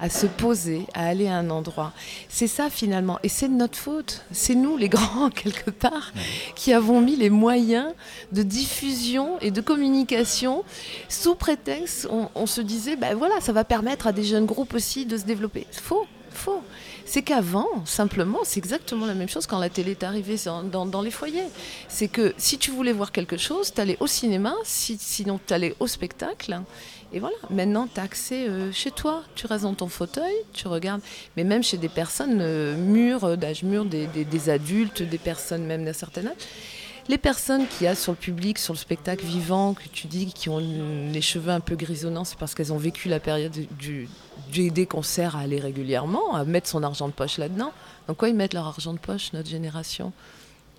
à 0.00 0.08
se 0.08 0.26
poser, 0.26 0.86
à 0.94 1.06
aller 1.06 1.28
à 1.28 1.36
un 1.36 1.50
endroit. 1.50 1.92
C'est 2.28 2.46
ça 2.46 2.70
finalement. 2.70 3.18
Et 3.22 3.28
c'est 3.28 3.48
de 3.48 3.54
notre 3.54 3.76
faute. 3.76 4.24
C'est 4.32 4.54
nous, 4.54 4.76
les 4.78 4.88
grands, 4.88 5.28
quelque 5.28 5.70
part, 5.70 6.12
qui 6.54 6.72
avons 6.72 7.00
mis 7.00 7.16
les 7.16 7.30
moyens 7.30 7.92
de 8.32 8.42
diffusion 8.42 9.38
et 9.40 9.50
de 9.50 9.60
communication 9.60 10.64
sous 11.08 11.34
prétexte, 11.34 12.08
on, 12.34 12.46
se 12.46 12.62
disait, 12.62 12.96
ben 12.96 13.14
voilà, 13.14 13.40
ça 13.40 13.52
va 13.52 13.64
permettre 13.64 14.06
à 14.06 14.12
des 14.12 14.24
jeunes 14.24 14.46
groupes 14.46 14.74
aussi 14.74 15.04
de 15.04 15.18
se 15.18 15.24
développer. 15.24 15.66
Faux, 15.70 16.06
faux. 16.30 16.62
C'est 17.04 17.22
qu'avant, 17.22 17.68
simplement, 17.84 18.38
c'est 18.44 18.58
exactement 18.58 19.06
la 19.06 19.14
même 19.14 19.28
chose 19.28 19.46
quand 19.46 19.58
la 19.58 19.68
télé 19.68 19.92
est 19.92 20.04
arrivée 20.04 20.36
dans, 20.70 21.02
les 21.02 21.10
foyers. 21.10 21.48
C'est 21.88 22.08
que 22.08 22.34
si 22.36 22.58
tu 22.58 22.70
voulais 22.70 22.92
voir 22.92 23.12
quelque 23.12 23.36
chose, 23.36 23.72
tu 23.72 23.80
allais 23.80 23.96
au 24.00 24.06
cinéma, 24.06 24.54
sinon 24.64 25.40
tu 25.44 25.52
allais 25.52 25.74
au 25.80 25.86
spectacle. 25.86 26.60
Et 27.12 27.18
voilà, 27.18 27.36
maintenant 27.50 27.88
tu 27.92 27.98
as 27.98 28.04
accès 28.04 28.48
euh, 28.48 28.70
chez 28.70 28.92
toi, 28.92 29.24
tu 29.34 29.46
restes 29.46 29.64
dans 29.64 29.74
ton 29.74 29.88
fauteuil, 29.88 30.34
tu 30.52 30.68
regardes. 30.68 31.00
Mais 31.36 31.42
même 31.42 31.64
chez 31.64 31.76
des 31.76 31.88
personnes 31.88 32.38
euh, 32.40 32.76
mûres, 32.76 33.36
d'âge 33.36 33.64
mûr, 33.64 33.84
des, 33.84 34.50
adultes, 34.50 35.02
des 35.02 35.18
personnes 35.18 35.64
même 35.64 35.84
d'un 35.84 35.92
certain 35.92 36.26
âge, 36.26 36.36
les 37.08 37.18
personnes 37.18 37.66
qui 37.66 37.86
a 37.86 37.94
sur 37.94 38.12
le 38.12 38.16
public, 38.16 38.58
sur 38.58 38.74
le 38.74 38.78
spectacle 38.78 39.24
vivant, 39.24 39.74
que 39.74 39.88
tu 39.92 40.06
dis, 40.06 40.26
qui 40.26 40.48
ont 40.48 40.58
les 40.58 41.20
cheveux 41.20 41.50
un 41.50 41.60
peu 41.60 41.76
grisonnants, 41.76 42.24
c'est 42.24 42.38
parce 42.38 42.54
qu'elles 42.54 42.72
ont 42.72 42.78
vécu 42.78 43.08
la 43.08 43.20
période 43.20 43.52
du, 43.78 44.08
des 44.52 44.86
concerts 44.86 45.36
à 45.36 45.40
aller 45.40 45.60
régulièrement, 45.60 46.34
à 46.34 46.44
mettre 46.44 46.68
son 46.68 46.82
argent 46.82 47.08
de 47.08 47.12
poche 47.12 47.38
là-dedans. 47.38 47.72
Donc 48.08 48.18
quoi 48.18 48.28
ils 48.28 48.34
mettent 48.34 48.54
leur 48.54 48.66
argent 48.66 48.92
de 48.92 48.98
poche, 48.98 49.32
notre 49.32 49.48
génération? 49.48 50.12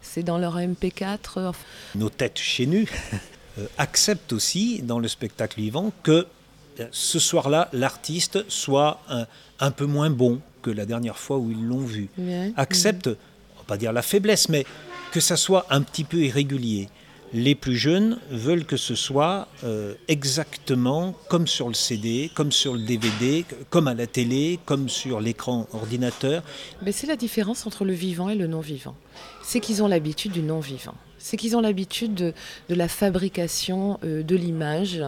C'est 0.02 0.24
dans 0.24 0.38
leur 0.38 0.58
MP4. 0.58 1.20
Euh, 1.38 1.52
Nos 1.96 2.10
têtes 2.10 2.40
chez 2.40 2.66
nous 2.66 2.86
euh, 3.60 3.68
acceptent 3.78 4.34
aussi, 4.34 4.82
dans 4.82 5.00
le 5.00 5.08
spectacle 5.08 5.60
vivant, 5.60 5.92
que 6.04 6.28
euh, 6.80 6.88
ce 6.92 7.20
soir-là, 7.20 7.70
l'artiste 7.74 8.50
soit 8.50 9.02
un, 9.60 9.72
peu 9.72 9.86
moins 9.86 10.10
bon 10.10 10.42
que 10.62 10.72
la 10.72 10.86
dernière 10.86 11.18
fois 11.18 11.38
où 11.38 11.52
ils 11.52 11.66
l'ont 11.66 11.86
vu. 11.86 12.10
Accepte, 12.56 13.08
on 13.08 13.60
va 13.60 13.66
pas 13.68 13.78
dire 13.78 13.94
la 13.94 14.02
faiblesse, 14.02 14.50
mais 14.50 14.66
que 15.12 15.20
ça 15.20 15.38
soit 15.38 15.66
un 15.70 15.82
petit 15.82 16.04
peu 16.04 16.18
irrégulier. 16.18 16.90
Les 17.34 17.56
plus 17.56 17.78
jeunes 17.78 18.20
veulent 18.30 18.66
que 18.66 18.76
ce 18.76 18.94
soit 18.94 19.48
euh, 19.64 19.94
exactement 20.10 21.14
comme 21.30 21.48
sur 21.48 21.70
le 21.70 21.74
CD, 21.74 22.30
comme 22.36 22.52
sur 22.52 22.74
le 22.74 22.82
DVD, 22.82 23.46
comme 23.70 23.88
à 23.88 23.94
la 23.94 24.06
télé, 24.08 24.60
comme 24.66 24.90
sur 24.90 25.22
l'écran 25.22 25.68
ordinateur. 25.72 26.44
Mais 26.82 26.92
c'est 26.92 27.08
la 27.08 27.16
différence 27.16 27.66
entre 27.66 27.86
le 27.86 27.94
vivant 27.94 28.28
et 28.28 28.36
le 28.36 28.48
non-vivant. 28.48 28.96
C'est 29.44 29.62
qu'ils 29.62 29.82
ont 29.82 29.88
l'habitude 29.88 30.34
du 30.34 30.42
non-vivant 30.42 30.96
c'est 31.22 31.38
qu'ils 31.38 31.56
ont 31.56 31.62
l'habitude 31.62 32.14
de, 32.14 32.34
la 32.70 32.88
fabrication 32.88 34.00
euh, 34.04 34.24
de 34.24 34.36
l'image, 34.36 35.02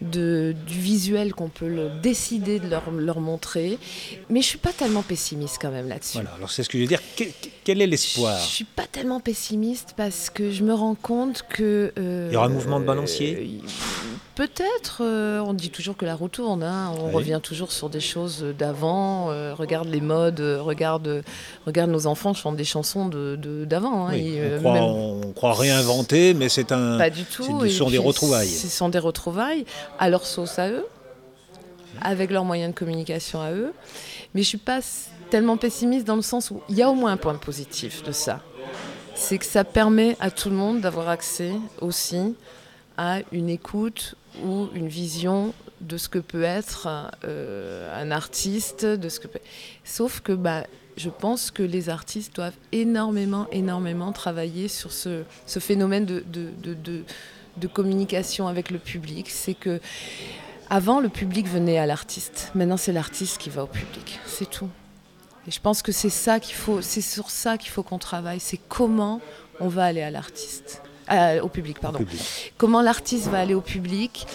du 0.00 0.54
visuel 0.66 1.34
qu'on 1.34 1.48
peut 1.48 1.90
décider 2.02 2.58
de 2.58 2.68
leur, 2.68 3.20
montrer. 3.20 3.78
Mais 4.28 4.40
je 4.42 4.46
suis 4.46 4.58
pas 4.58 4.72
tellement 4.72 5.02
pessimiste 5.02 5.58
quand 5.60 5.70
même 5.70 5.88
là-dessus. 5.88 6.14
Voilà, 6.14 6.32
alors 6.34 6.50
c'est 6.50 6.62
ce 6.62 6.68
que 6.68 6.78
je 6.78 6.82
veux 6.82 6.88
dire. 6.88 7.00
Quel, 7.64 7.82
est 7.82 7.86
l'espoir? 7.86 8.38
Je 8.38 8.46
suis 8.46 8.64
pas 8.64 8.86
tellement 8.90 9.20
pessimiste 9.20 9.94
parce 9.96 10.30
que 10.30 10.50
je 10.50 10.64
me 10.64 10.74
rends 10.74 10.94
compte 10.94 11.44
que... 11.48 11.92
Euh, 11.98 12.28
Il 12.30 12.34
y 12.34 12.36
aura 12.36 12.46
un 12.46 12.50
mouvement 12.50 12.80
de 12.80 12.84
balancier? 12.84 13.36
euh, 13.36 13.68
Peut-être, 14.40 15.02
on 15.02 15.52
dit 15.52 15.68
toujours 15.68 15.98
que 15.98 16.06
la 16.06 16.14
roue 16.14 16.28
tourne, 16.28 16.62
hein. 16.62 16.94
on 16.98 17.10
revient 17.10 17.40
toujours 17.42 17.72
sur 17.72 17.90
des 17.90 18.00
choses 18.00 18.42
d'avant, 18.58 19.26
regarde 19.54 19.86
les 19.88 20.00
modes, 20.00 20.40
regarde, 20.40 21.22
regarde 21.66 21.90
nos 21.90 22.06
enfants 22.06 22.32
chantent 22.32 22.56
des 22.56 22.64
chansons 22.64 23.08
d'avant. 23.08 24.08
De, 24.08 24.66
hein, 24.66 24.80
on, 24.80 25.32
croit, 25.34 25.52
réinventer, 25.52 26.32
mais 26.32 26.48
c'est 26.48 26.72
un. 26.72 26.96
Pas 26.96 27.10
du 27.10 27.24
tout. 27.24 27.66
Ce 27.66 27.68
sont 27.68 27.90
des 27.90 27.98
retrouvailles. 27.98 28.48
Ce 28.48 28.68
sont 28.68 28.88
des 28.88 28.98
retrouvailles 28.98 29.66
à 29.98 30.08
leur 30.08 30.24
sauce 30.24 30.58
à 30.58 30.70
eux, 30.70 30.86
avec 32.00 32.30
leurs 32.30 32.46
moyens 32.46 32.72
de 32.72 32.78
communication 32.78 33.42
à 33.42 33.52
eux. 33.52 33.74
Mais 34.34 34.42
je 34.42 34.48
suis 34.48 34.56
pas 34.56 34.80
tellement 35.28 35.58
pessimiste 35.58 36.06
dans 36.06 36.16
le 36.16 36.22
sens 36.22 36.50
où 36.50 36.62
il 36.70 36.76
y 36.76 36.82
a 36.82 36.88
au 36.88 36.94
moins 36.94 37.12
un 37.12 37.18
point 37.18 37.34
positif 37.34 38.02
de 38.04 38.12
ça. 38.12 38.40
C'est 39.14 39.36
que 39.36 39.44
ça 39.44 39.64
permet 39.64 40.16
à 40.18 40.30
tout 40.30 40.48
le 40.48 40.56
monde 40.56 40.80
d'avoir 40.80 41.10
accès 41.10 41.52
aussi 41.82 42.34
à 42.96 43.20
une 43.32 43.48
écoute 43.48 44.14
ou 44.44 44.68
une 44.74 44.88
vision 44.88 45.54
de 45.80 45.96
ce 45.96 46.08
que 46.08 46.18
peut 46.18 46.42
être 46.42 46.88
euh, 47.24 48.02
un 48.02 48.10
artiste, 48.10 48.84
de 48.84 49.08
ce 49.08 49.20
que 49.20 49.28
sauf 49.84 50.20
que 50.20 50.32
bah, 50.32 50.64
je 50.96 51.08
pense 51.08 51.50
que 51.50 51.62
les 51.62 51.88
artistes 51.88 52.36
doivent 52.36 52.56
énormément, 52.72 53.46
énormément 53.50 54.12
travailler 54.12 54.68
sur 54.68 54.92
ce, 54.92 55.24
phénomène 55.46 56.04
de, 56.04 56.22
de, 56.26 57.66
communication 57.66 58.48
avec 58.48 58.70
le 58.70 58.78
public. 58.78 59.30
C'est 59.30 59.54
que 59.54 59.80
avant, 60.68 61.00
le 61.00 61.08
public 61.08 61.48
venait 61.48 61.78
à 61.78 61.86
l'artiste. 61.86 62.52
Maintenant, 62.54 62.76
c'est 62.76 62.92
l'artiste 62.92 63.38
qui 63.38 63.50
va 63.50 63.64
au 63.64 63.66
public. 63.66 64.20
C'est 64.26 64.48
tout. 64.48 64.68
Et 65.48 65.50
je 65.50 65.60
pense 65.60 65.82
que 65.82 65.90
c'est 65.92 66.10
ça 66.10 66.38
qu'il 66.38 66.54
faut, 66.54 66.82
c'est 66.82 67.00
sur 67.00 67.30
ça 67.30 67.58
qu'il 67.58 67.70
faut 67.70 67.82
qu'on 67.82 67.98
travaille. 67.98 68.40
C'est 68.40 68.60
comment 68.68 69.20
on 69.58 69.68
va 69.68 69.84
aller 69.84 70.02
à 70.02 70.10
l'artiste, 70.10 70.82
au 71.42 71.48
public, 71.48 71.78
pardon. 71.80 72.00
Comment 72.56 72.82
l'artiste 72.82 73.28
va 73.28 73.40
aller 73.40 73.54
au 73.54 73.60
public. 73.60 74.26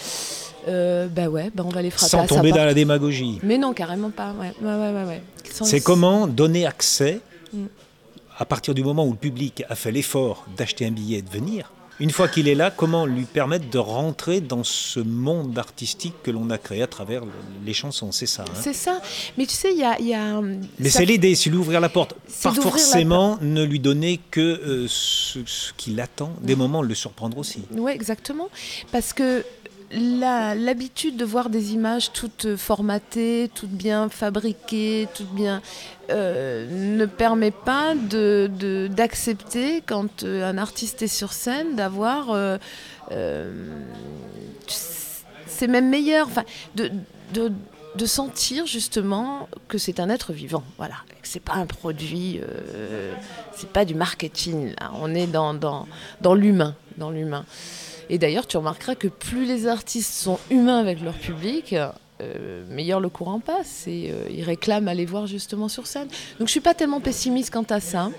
Euh, 0.68 1.06
bah 1.06 1.28
ouais, 1.28 1.50
bah 1.54 1.62
on 1.64 1.70
va 1.70 1.82
les 1.82 1.90
frapper. 1.90 2.10
Sans 2.10 2.26
tomber 2.26 2.50
dans 2.50 2.64
la 2.64 2.74
démagogie. 2.74 3.38
Mais 3.42 3.58
non, 3.58 3.72
carrément 3.72 4.10
pas. 4.10 4.32
Ouais. 4.32 4.52
Ouais, 4.60 4.74
ouais, 4.74 5.22
C'est 5.62 5.80
comment 5.80 6.26
donner 6.26 6.66
accès, 6.66 7.20
mm. 7.52 7.66
à 8.38 8.44
partir 8.44 8.74
du 8.74 8.82
moment 8.82 9.06
où 9.06 9.12
le 9.12 9.16
public 9.16 9.62
a 9.68 9.76
fait 9.76 9.92
l'effort 9.92 10.44
d'acheter 10.56 10.86
un 10.86 10.90
billet 10.90 11.18
et 11.18 11.22
de 11.22 11.30
venir, 11.30 11.70
une 12.00 12.10
fois 12.10 12.28
qu'il 12.28 12.48
est 12.48 12.54
là, 12.54 12.70
comment 12.70 13.06
lui 13.06 13.24
permettre 13.24 13.70
de 13.70 13.78
rentrer 13.78 14.40
dans 14.40 14.64
ce 14.64 15.00
monde 15.00 15.58
artistique 15.58 16.14
que 16.22 16.30
l'on 16.30 16.50
a 16.50 16.58
créé 16.58 16.82
à 16.82 16.86
travers 16.86 17.22
les 17.64 17.72
chansons? 17.72 18.12
C'est 18.12 18.26
ça. 18.26 18.42
Hein? 18.42 18.60
C'est 18.60 18.74
ça. 18.74 19.00
Mais 19.38 19.46
tu 19.46 19.54
sais, 19.54 19.72
il 19.72 19.78
y 19.78 19.84
a. 19.84 20.00
Y 20.00 20.14
a 20.14 20.40
Mais 20.78 20.90
c'est 20.90 21.04
l'idée, 21.04 21.34
c'est 21.34 21.50
lui 21.50 21.58
ouvrir 21.58 21.80
la 21.80 21.88
porte. 21.88 22.14
Pas 22.42 22.52
forcément 22.52 23.38
ne 23.40 23.64
lui 23.64 23.80
donner 23.80 24.20
que 24.30 24.40
euh, 24.40 24.86
ce, 24.88 25.40
ce 25.46 25.72
qu'il 25.76 26.00
attend. 26.00 26.32
Des 26.42 26.56
moments, 26.56 26.82
le 26.82 26.94
surprendre 26.94 27.38
aussi. 27.38 27.62
Oui, 27.72 27.92
exactement. 27.92 28.48
Parce 28.92 29.12
que 29.12 29.44
l'habitude 29.90 31.16
de 31.16 31.24
voir 31.24 31.48
des 31.48 31.72
images 31.72 32.12
toutes 32.12 32.56
formatées, 32.56 33.50
toutes 33.54 33.70
bien 33.70 34.08
fabriquées, 34.08 35.08
toutes 35.14 35.32
bien 35.32 35.62
euh, 36.10 36.96
ne 36.96 37.06
permet 37.06 37.50
pas 37.50 37.94
d'accepter 37.94 39.82
quand 39.86 40.22
euh, 40.22 40.48
un 40.48 40.58
artiste 40.58 41.02
est 41.02 41.08
sur 41.08 41.32
scène 41.32 41.76
d'avoir 41.76 42.30
euh, 42.30 42.58
c'est 44.66 45.68
même 45.68 45.88
meilleur 45.88 46.28
de, 46.74 46.90
de, 47.32 48.06
sentir 48.06 48.66
justement 48.66 49.48
que 49.68 49.78
c'est 49.78 50.00
un 50.00 50.10
être 50.10 50.32
vivant 50.32 50.62
voilà. 50.76 50.96
C'est 51.22 51.42
pas 51.42 51.54
un 51.54 51.66
produit 51.66 52.40
c'est 53.52 53.70
pas 53.70 53.84
du 53.84 53.94
marketing 53.94 54.74
on 55.00 55.14
est 55.14 55.26
dans, 55.26 55.54
dans 55.54 56.34
l'humain 56.34 56.76
dans 56.98 57.10
l'humain 57.10 57.44
et 58.08 58.18
d'ailleurs, 58.18 58.46
tu 58.46 58.56
remarqueras 58.56 58.94
que 58.94 59.08
plus 59.08 59.44
les 59.44 59.66
artistes 59.66 60.14
sont 60.14 60.38
humains 60.50 60.78
avec 60.78 61.00
leur 61.00 61.14
public, 61.14 61.74
euh, 62.22 62.64
meilleur 62.70 62.98
le 62.98 63.10
courant 63.10 63.40
passe 63.40 63.86
et 63.86 64.10
euh, 64.10 64.26
ils 64.30 64.42
réclament 64.42 64.88
aller 64.88 65.04
voir 65.04 65.26
justement 65.26 65.68
sur 65.68 65.86
scène. 65.86 66.08
Donc 66.38 66.48
je 66.48 66.52
suis 66.52 66.60
pas 66.60 66.72
tellement 66.72 67.00
pessimiste 67.00 67.52
quant 67.52 67.66
à 67.68 67.78
ça. 67.78 68.10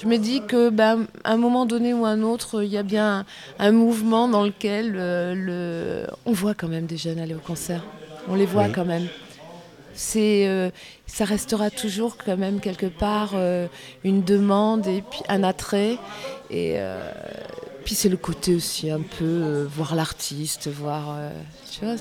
Je 0.00 0.06
me 0.06 0.16
dis 0.16 0.40
que 0.46 0.70
ben, 0.70 1.06
un 1.24 1.36
moment 1.36 1.66
donné 1.66 1.92
ou 1.92 2.06
un 2.06 2.22
autre, 2.22 2.62
il 2.64 2.70
y 2.70 2.78
a 2.78 2.82
bien 2.82 3.26
un, 3.58 3.72
mouvement 3.72 4.28
dans 4.28 4.44
lequel 4.44 4.94
euh, 4.96 5.34
le... 5.34 6.06
on 6.24 6.32
voit 6.32 6.54
quand 6.54 6.68
même 6.68 6.86
des 6.86 6.96
jeunes 6.96 7.18
aller 7.18 7.34
au 7.34 7.38
concert. 7.38 7.84
On 8.28 8.34
les 8.34 8.46
voit 8.46 8.68
quand 8.70 8.86
même. 8.86 9.08
c'est, 9.92 10.72
ça 11.06 11.26
restera 11.26 11.68
toujours 11.68 12.16
quand 12.16 12.38
même 12.38 12.60
quelque 12.60 12.86
part 12.86 13.34
une 14.02 14.24
demande 14.24 14.86
et 14.86 15.02
puis 15.02 15.20
un 15.28 15.42
attrait. 15.42 15.98
Et 16.48 16.78
puis 17.84 17.94
c'est 17.94 18.08
le 18.08 18.16
côté 18.16 18.54
aussi 18.54 18.90
un 18.90 19.00
peu 19.00 19.66
voir 19.74 19.94
l'artiste, 19.94 20.68
voir, 20.68 21.18
tu 21.70 21.84
vois, 21.84 21.96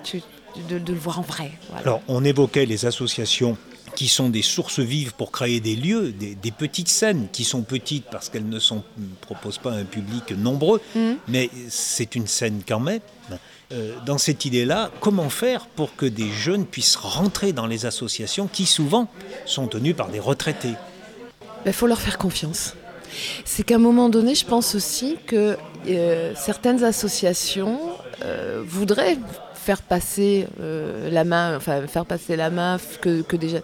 de, 0.70 0.92
le 0.92 0.98
voir 0.98 1.20
en 1.20 1.24
vrai. 1.24 1.52
Alors 1.76 2.02
on 2.08 2.24
évoquait 2.24 2.66
les 2.66 2.86
associations 2.86 3.58
qui 3.96 4.08
sont 4.08 4.30
des 4.30 4.42
sources 4.42 4.80
vives 4.80 5.14
pour 5.14 5.32
créer 5.32 5.60
des 5.60 5.76
lieux, 5.76 6.12
des, 6.12 6.52
petites 6.52 6.90
scènes 6.90 7.28
qui 7.32 7.44
sont 7.44 7.62
petites 7.62 8.06
parce 8.06 8.30
qu'elles 8.30 8.48
ne 8.48 8.60
sont, 8.60 8.84
proposent 9.22 9.58
pas 9.58 9.72
un 9.72 9.84
public 9.84 10.32
nombreux, 10.32 10.82
mmh. 10.96 11.12
mais 11.28 11.50
c'est 11.70 12.16
une 12.16 12.28
scène 12.28 12.62
quand 12.68 12.80
même. 12.80 13.02
Euh, 13.72 13.96
dans 14.06 14.18
cette 14.18 14.46
idée-là, 14.46 14.92
comment 15.00 15.30
faire 15.30 15.66
pour 15.66 15.96
que 15.96 16.06
des 16.06 16.30
jeunes 16.32 16.66
puissent 16.66 16.96
rentrer 16.96 17.54
dans 17.54 17.66
les 17.66 17.86
associations 17.86 18.48
qui 18.48 18.66
souvent 18.66 19.08
sont 19.46 19.68
tenues 19.68 19.94
par 19.94 20.10
des 20.10 20.20
retraités? 20.20 20.76
Il 21.42 21.66
ben, 21.66 21.74
faut 21.74 21.88
leur 21.88 22.02
faire 22.02 22.18
confiance. 22.18 22.76
C'est 23.46 23.64
qu'à 23.64 23.76
un 23.76 23.80
moment 23.80 24.10
donné, 24.10 24.36
je 24.36 24.46
pense 24.46 24.76
aussi 24.76 25.18
que 25.26 25.58
euh, 25.88 26.34
certaines 26.36 26.84
associations 26.84 27.80
euh, 28.24 28.64
voudraient 28.66 29.18
faire 29.54 29.82
passer 29.82 30.46
la 30.60 31.24
main, 31.24 31.56
enfin 31.56 31.88
faire 31.88 32.06
passer 32.06 32.36
la 32.36 32.50
main 32.50 32.78
que, 33.02 33.22
que 33.22 33.38
des 33.38 33.48
jeunes 33.48 33.62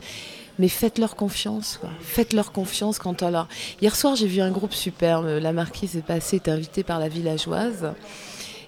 mais 0.60 0.68
faites-leur 0.68 1.16
confiance. 1.16 1.80
Faites-leur 2.02 2.52
confiance 2.52 3.00
quand 3.00 3.24
on 3.24 3.32
leur... 3.32 3.48
Hier 3.82 3.96
soir, 3.96 4.18
j'ai 4.18 4.28
vu 4.28 4.42
un 4.42 4.52
groupe 4.52 4.74
superbe. 4.74 5.26
La 5.26 5.54
marquise 5.54 5.96
est 5.96 6.06
passée, 6.06 6.36
est 6.36 6.50
invitée 6.50 6.84
par 6.84 7.00
la 7.00 7.08
villageoise. 7.08 7.94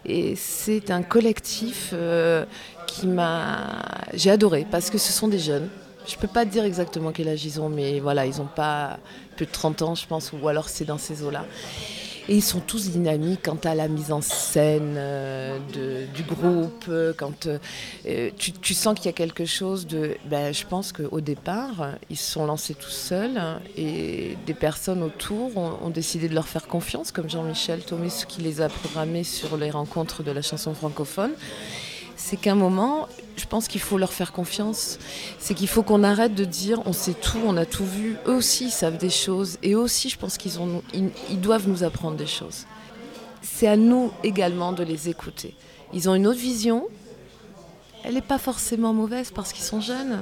Et 0.06 0.36
c'est 0.36 0.90
un 0.90 1.04
collectif 1.04 1.92
euh, 1.94 2.46
qui 2.88 3.08
m'a. 3.08 3.84
J'ai 4.14 4.32
adoré 4.32 4.66
parce 4.70 4.90
que 4.90 4.98
ce 4.98 5.12
sont 5.12 5.28
des 5.28 5.38
jeunes. 5.38 5.70
Je 6.08 6.16
ne 6.16 6.22
peux 6.22 6.28
pas 6.28 6.46
dire 6.46 6.64
exactement 6.64 7.12
quel 7.12 7.28
âge 7.28 7.46
ils 7.46 7.62
ont, 7.62 7.70
mais 7.70 8.00
voilà, 8.00 8.26
ils 8.26 8.38
n'ont 8.38 8.48
pas 8.48 8.98
plus 9.36 9.46
de 9.46 9.52
30 9.52 9.82
ans, 9.84 9.96
je 9.96 10.08
pense, 10.08 10.32
ou 10.34 10.48
alors 10.48 10.68
c'est 10.68 10.86
dans 10.86 10.98
ces 10.98 11.22
eaux-là. 11.22 11.46
Et 12.30 12.36
ils 12.36 12.44
sont 12.44 12.60
tous 12.60 12.90
dynamiques 12.90 13.42
quant 13.44 13.60
à 13.64 13.76
la 13.76 13.88
mise 13.88 14.12
en 14.12 14.22
scène 14.22 14.96
euh, 14.98 15.58
du 16.14 16.24
groupe. 16.24 16.90
Quand 17.18 17.48
euh, 17.48 18.30
tu, 18.38 18.74
sens 18.74 18.96
qu'il 18.96 19.06
y 19.06 19.10
a 19.10 19.14
quelque 19.14 19.46
chose 19.46 19.88
de. 19.88 20.18
Ben, 20.26 20.54
je 20.54 20.66
pense 20.66 20.92
qu'au 20.92 21.22
départ, 21.22 21.96
ils 22.10 22.18
se 22.18 22.32
sont 22.32 22.46
lancés 22.46 22.74
tout 22.74 22.90
seuls 22.90 23.42
et 23.76 24.38
des 24.46 24.54
personnes 24.54 25.04
autour 25.04 25.58
ont, 25.58 25.90
décidé 25.90 26.30
de 26.30 26.36
leur 26.36 26.48
faire 26.48 26.68
confiance, 26.68 27.12
comme 27.12 27.30
Jean-Michel 27.30 27.82
Thomas 27.82 28.26
qui 28.28 28.42
les 28.42 28.62
a 28.62 28.70
programmés 28.70 29.24
sur 29.24 29.58
les 29.58 29.72
rencontres 29.72 30.24
de 30.24 30.32
la 30.32 30.42
chanson 30.42 30.74
francophone 30.74 31.32
c'est 32.24 32.38
qu'à 32.38 32.52
un 32.52 32.56
moment, 32.56 33.10
je 33.36 33.46
pense 33.46 33.68
qu'il 33.68 33.82
faut 33.82 33.98
leur 33.98 34.14
faire 34.14 34.32
confiance. 34.32 35.00
C'est 35.40 35.56
qu'il 35.56 35.68
faut 35.68 35.82
qu'on 35.82 36.04
arrête 36.04 36.36
de 36.36 36.46
dire 36.46 36.82
on 36.86 36.94
sait 36.94 37.16
tout, 37.16 37.40
on 37.44 37.58
a 37.58 37.66
tout 37.66 37.86
vu. 37.86 38.16
Eux 38.28 38.36
aussi 38.36 38.66
ils 38.66 38.72
savent 38.72 38.98
des 38.98 39.10
choses. 39.10 39.58
Et 39.64 39.72
eux 39.72 39.80
aussi, 39.80 40.08
je 40.08 40.20
pense 40.20 40.38
qu'ils 40.38 40.60
ont, 40.60 40.84
ils, 40.94 41.42
doivent 41.42 41.68
nous 41.68 41.84
apprendre 41.84 42.18
des 42.18 42.28
choses. 42.28 42.68
C'est 43.42 43.68
à 43.68 43.76
nous 43.76 44.12
également 44.24 44.72
de 44.72 44.84
les 44.84 45.10
écouter. 45.10 45.56
Ils 45.94 46.10
ont 46.10 46.16
une 46.16 46.28
autre 46.28 46.40
vision. 46.40 46.88
Elle 48.04 48.14
n'est 48.14 48.22
pas 48.22 48.38
forcément 48.38 48.94
mauvaise 48.94 49.32
parce 49.32 49.52
qu'ils 49.52 49.66
sont 49.66 49.82
jeunes. 49.82 50.20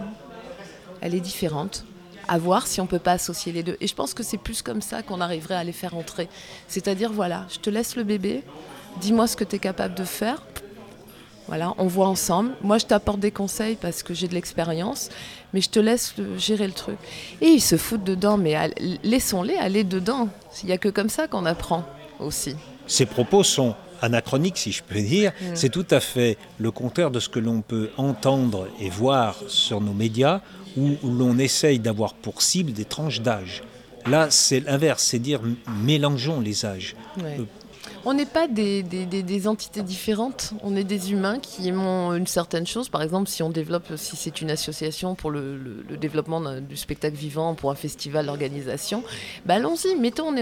Elle 1.01 1.13
est 1.13 1.19
différente. 1.19 1.83
À 2.29 2.37
voir 2.37 2.65
si 2.65 2.79
on 2.79 2.87
peut 2.87 2.99
pas 2.99 3.13
associer 3.13 3.51
les 3.51 3.61
deux. 3.61 3.75
Et 3.81 3.87
je 3.87 3.93
pense 3.95 4.13
que 4.13 4.23
c'est 4.23 4.37
plus 4.37 4.61
comme 4.61 4.81
ça 4.81 5.03
qu'on 5.03 5.19
arriverait 5.19 5.55
à 5.55 5.65
les 5.65 5.73
faire 5.73 5.95
entrer. 5.95 6.29
C'est-à-dire, 6.69 7.11
voilà, 7.11 7.45
je 7.49 7.59
te 7.59 7.69
laisse 7.69 7.97
le 7.97 8.03
bébé, 8.03 8.43
dis-moi 9.01 9.27
ce 9.27 9.35
que 9.35 9.43
tu 9.43 9.57
es 9.57 9.59
capable 9.59 9.95
de 9.95 10.03
faire 10.03 10.41
voilà, 11.49 11.73
on 11.79 11.87
voit 11.87 12.07
ensemble. 12.07 12.51
Moi, 12.61 12.77
je 12.77 12.85
t'apporte 12.85 13.19
des 13.19 13.31
conseils 13.31 13.75
parce 13.75 14.03
que 14.03 14.13
j'ai 14.13 14.27
de 14.27 14.35
l'expérience, 14.35 15.09
mais 15.51 15.61
je 15.61 15.69
te 15.71 15.79
laisse 15.79 16.13
gérer 16.37 16.67
le 16.67 16.73
truc. 16.73 16.97
Et 17.41 17.47
ils 17.47 17.61
se 17.61 17.75
foutent 17.75 18.03
dedans, 18.03 18.37
mais 18.37 18.55
laissons-les 19.03 19.55
aller 19.55 19.83
dedans. 19.83 20.29
Il 20.61 20.67
n'y 20.67 20.73
a 20.73 20.77
que 20.77 20.89
comme 20.89 21.09
ça 21.09 21.27
qu'on 21.27 21.47
apprend 21.47 21.83
aussi. 22.19 22.55
Ces 22.85 23.07
propos 23.07 23.43
sont 23.43 23.73
anachroniques, 24.03 24.59
si 24.59 24.71
je 24.71 24.83
peux 24.83 25.01
dire. 25.01 25.31
Mm. 25.31 25.45
C'est 25.55 25.69
tout 25.69 25.87
à 25.89 25.99
fait 25.99 26.37
le 26.59 26.69
contraire 26.69 27.09
de 27.09 27.19
ce 27.19 27.29
que 27.29 27.39
l'on 27.39 27.61
peut 27.61 27.89
entendre 27.97 28.67
et 28.79 28.91
voir 28.91 29.35
sur 29.47 29.81
nos 29.81 29.93
médias, 29.93 30.41
où, 30.77 30.97
l'on 31.03 31.39
essaye 31.39 31.79
d'avoir 31.79 32.13
pour 32.13 32.43
cible 32.43 32.73
des 32.73 32.85
tranches 32.85 33.21
d'âge. 33.21 33.63
Là, 34.05 34.27
c'est 34.29 34.59
l'inverse, 34.59 35.03
c'est 35.03 35.17
dire 35.17 35.41
mélangeons 35.83 36.41
les 36.41 36.63
âges. 36.63 36.95
Euh, 37.23 37.39
on 38.05 38.13
n'est 38.13 38.25
pas 38.25 38.47
des, 38.47 39.47
entités 39.47 39.81
différentes, 39.81 40.53
on 40.63 40.75
est 40.75 40.83
des 40.83 41.11
humains 41.11 41.39
qui 41.39 41.67
aiment 41.67 41.79
une 41.79 42.27
certaine 42.27 42.65
chose. 42.65 42.89
Par 42.89 43.01
exemple, 43.01 43.29
si 43.29 43.43
on 43.43 43.49
développe, 43.49 43.93
si 43.95 44.15
c'est 44.15 44.41
une 44.41 44.51
association 44.51 45.15
pour 45.15 45.31
le, 45.31 45.59
développement 45.99 46.41
du 46.61 46.77
spectacle 46.77 47.15
vivant, 47.15 47.55
pour 47.55 47.71
un 47.71 47.75
festival 47.75 48.25
d'organisation, 48.25 49.03
bah 49.45 49.55
allons-y, 49.55 49.95
mettons. 49.95 50.33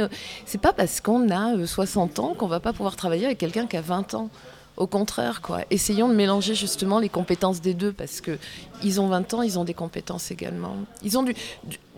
C'est 0.45 0.61
pas 0.61 0.73
parce 0.73 1.01
qu'on 1.01 1.29
a 1.29 1.65
60 1.65 2.19
euh, 2.19 2.21
ans 2.21 2.33
qu'on 2.33 2.47
va 2.47 2.59
pas 2.59 2.73
pouvoir 2.73 2.95
travailler 2.95 3.25
avec 3.25 3.37
quelqu'un 3.37 3.67
qui 3.67 3.77
a 3.77 3.81
20 3.81 4.13
ans. 4.13 4.29
Au 4.77 4.85
contraire, 4.85 5.41
quoi. 5.41 5.61
Essayons 5.71 6.07
de 6.07 6.13
mélanger 6.13 6.53
justement 6.53 6.99
les 6.99 7.09
compétences 7.09 7.61
des 7.61 7.73
deux 7.73 7.91
parce 7.91 8.21
que 8.21 8.37
ils 8.83 9.01
ont 9.01 9.07
20 9.07 9.33
ans, 9.33 9.41
ils 9.41 9.57
ont 9.57 9.63
des 9.63 9.73
compétences 9.73 10.29
également. 10.29 10.75
Ils 11.01 11.17
ont 11.17 11.25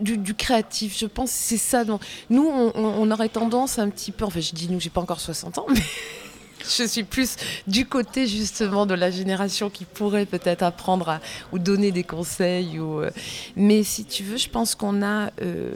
du, 0.00 0.34
créatif, 0.34 0.98
je 0.98 1.04
pense. 1.04 1.30
C'est 1.30 1.58
ça. 1.58 1.84
Nous, 2.30 2.50
on, 2.74 3.10
aurait 3.10 3.28
tendance 3.28 3.78
un 3.78 3.90
petit 3.90 4.12
peu. 4.12 4.24
Enfin, 4.24 4.40
je 4.40 4.52
dis 4.54 4.70
nous, 4.70 4.80
j'ai 4.80 4.88
pas 4.88 5.02
encore 5.02 5.20
60 5.20 5.58
ans, 5.58 5.66
mais. 5.68 5.80
je 6.60 6.84
suis 6.86 7.04
plus 7.04 7.36
du 7.66 7.86
côté 7.86 8.26
justement 8.26 8.86
de 8.86 8.94
la 8.94 9.10
génération 9.10 9.68
qui 9.68 9.84
pourrait 9.84 10.26
peut-être 10.26 10.62
apprendre 10.62 11.08
à, 11.10 11.20
ou 11.52 11.58
donner 11.58 11.92
des 11.92 12.04
conseils. 12.04 12.78
Euh, 12.78 13.10
mais 13.56 13.82
si 13.82 14.06
tu 14.06 14.22
veux, 14.22 14.38
je 14.38 14.48
pense 14.48 14.74
qu'on 14.74 15.02
a 15.02 15.30
euh, 15.42 15.72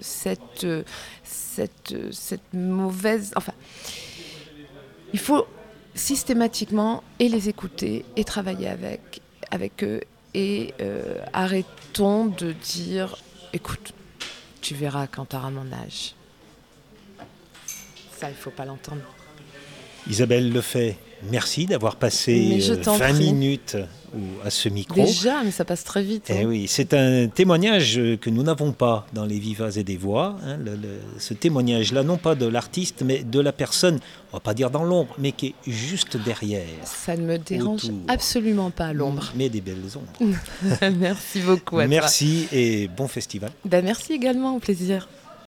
cette, 0.00 0.66
cette, 1.24 1.94
cette 2.12 2.54
mauvaise. 2.54 3.32
Enfin, 3.34 3.52
il 5.12 5.18
faut 5.18 5.46
systématiquement 5.98 7.02
et 7.18 7.28
les 7.28 7.48
écouter 7.48 8.04
et 8.16 8.24
travailler 8.24 8.68
avec, 8.68 9.20
avec 9.50 9.84
eux 9.84 10.00
et 10.34 10.74
euh, 10.80 11.22
arrêtons 11.32 12.26
de 12.26 12.52
dire 12.52 13.16
écoute, 13.52 13.92
tu 14.60 14.74
verras 14.74 15.06
quand 15.06 15.26
tu 15.26 15.36
auras 15.36 15.50
mon 15.50 15.72
âge. 15.72 16.14
Ça, 18.16 18.30
il 18.30 18.36
faut 18.36 18.50
pas 18.50 18.64
l'entendre. 18.64 19.02
Isabelle 20.08 20.52
le 20.52 20.60
fait. 20.60 20.96
Merci 21.30 21.66
d'avoir 21.66 21.96
passé 21.96 22.58
20 22.60 22.88
euh, 22.88 23.12
minutes 23.14 23.76
à 24.44 24.50
ce 24.50 24.68
micro. 24.68 25.04
Déjà, 25.04 25.42
mais 25.42 25.50
ça 25.50 25.64
passe 25.64 25.82
très 25.84 26.02
vite. 26.02 26.26
Eh 26.28 26.38
hein. 26.38 26.44
oui, 26.46 26.66
c'est 26.68 26.94
un 26.94 27.26
témoignage 27.26 28.00
que 28.20 28.30
nous 28.30 28.42
n'avons 28.42 28.72
pas 28.72 29.06
dans 29.12 29.24
les 29.24 29.38
Vivas 29.38 29.72
et 29.76 29.82
des 29.82 29.96
Voix. 29.96 30.36
Hein, 30.44 30.58
ce 31.18 31.34
témoignage-là, 31.34 32.04
non 32.04 32.18
pas 32.18 32.34
de 32.34 32.46
l'artiste, 32.46 33.02
mais 33.04 33.24
de 33.24 33.40
la 33.40 33.52
personne, 33.52 33.98
on 34.32 34.36
va 34.36 34.40
pas 34.40 34.54
dire 34.54 34.70
dans 34.70 34.84
l'ombre, 34.84 35.14
mais 35.18 35.32
qui 35.32 35.48
est 35.48 35.70
juste 35.70 36.16
derrière. 36.16 36.64
Ça 36.84 37.16
ne 37.16 37.26
me 37.26 37.36
dérange 37.36 37.90
absolument 38.06 38.70
pas 38.70 38.92
l'ombre. 38.92 39.32
Mais 39.34 39.48
des 39.48 39.60
belles 39.60 39.82
ombres. 39.96 40.32
merci 40.98 41.40
beaucoup. 41.40 41.76
merci 41.78 42.46
et 42.52 42.88
bon 42.88 43.08
festival. 43.08 43.50
Ben, 43.64 43.84
merci 43.84 44.12
également, 44.12 44.54
au 44.54 44.60
plaisir. 44.60 45.08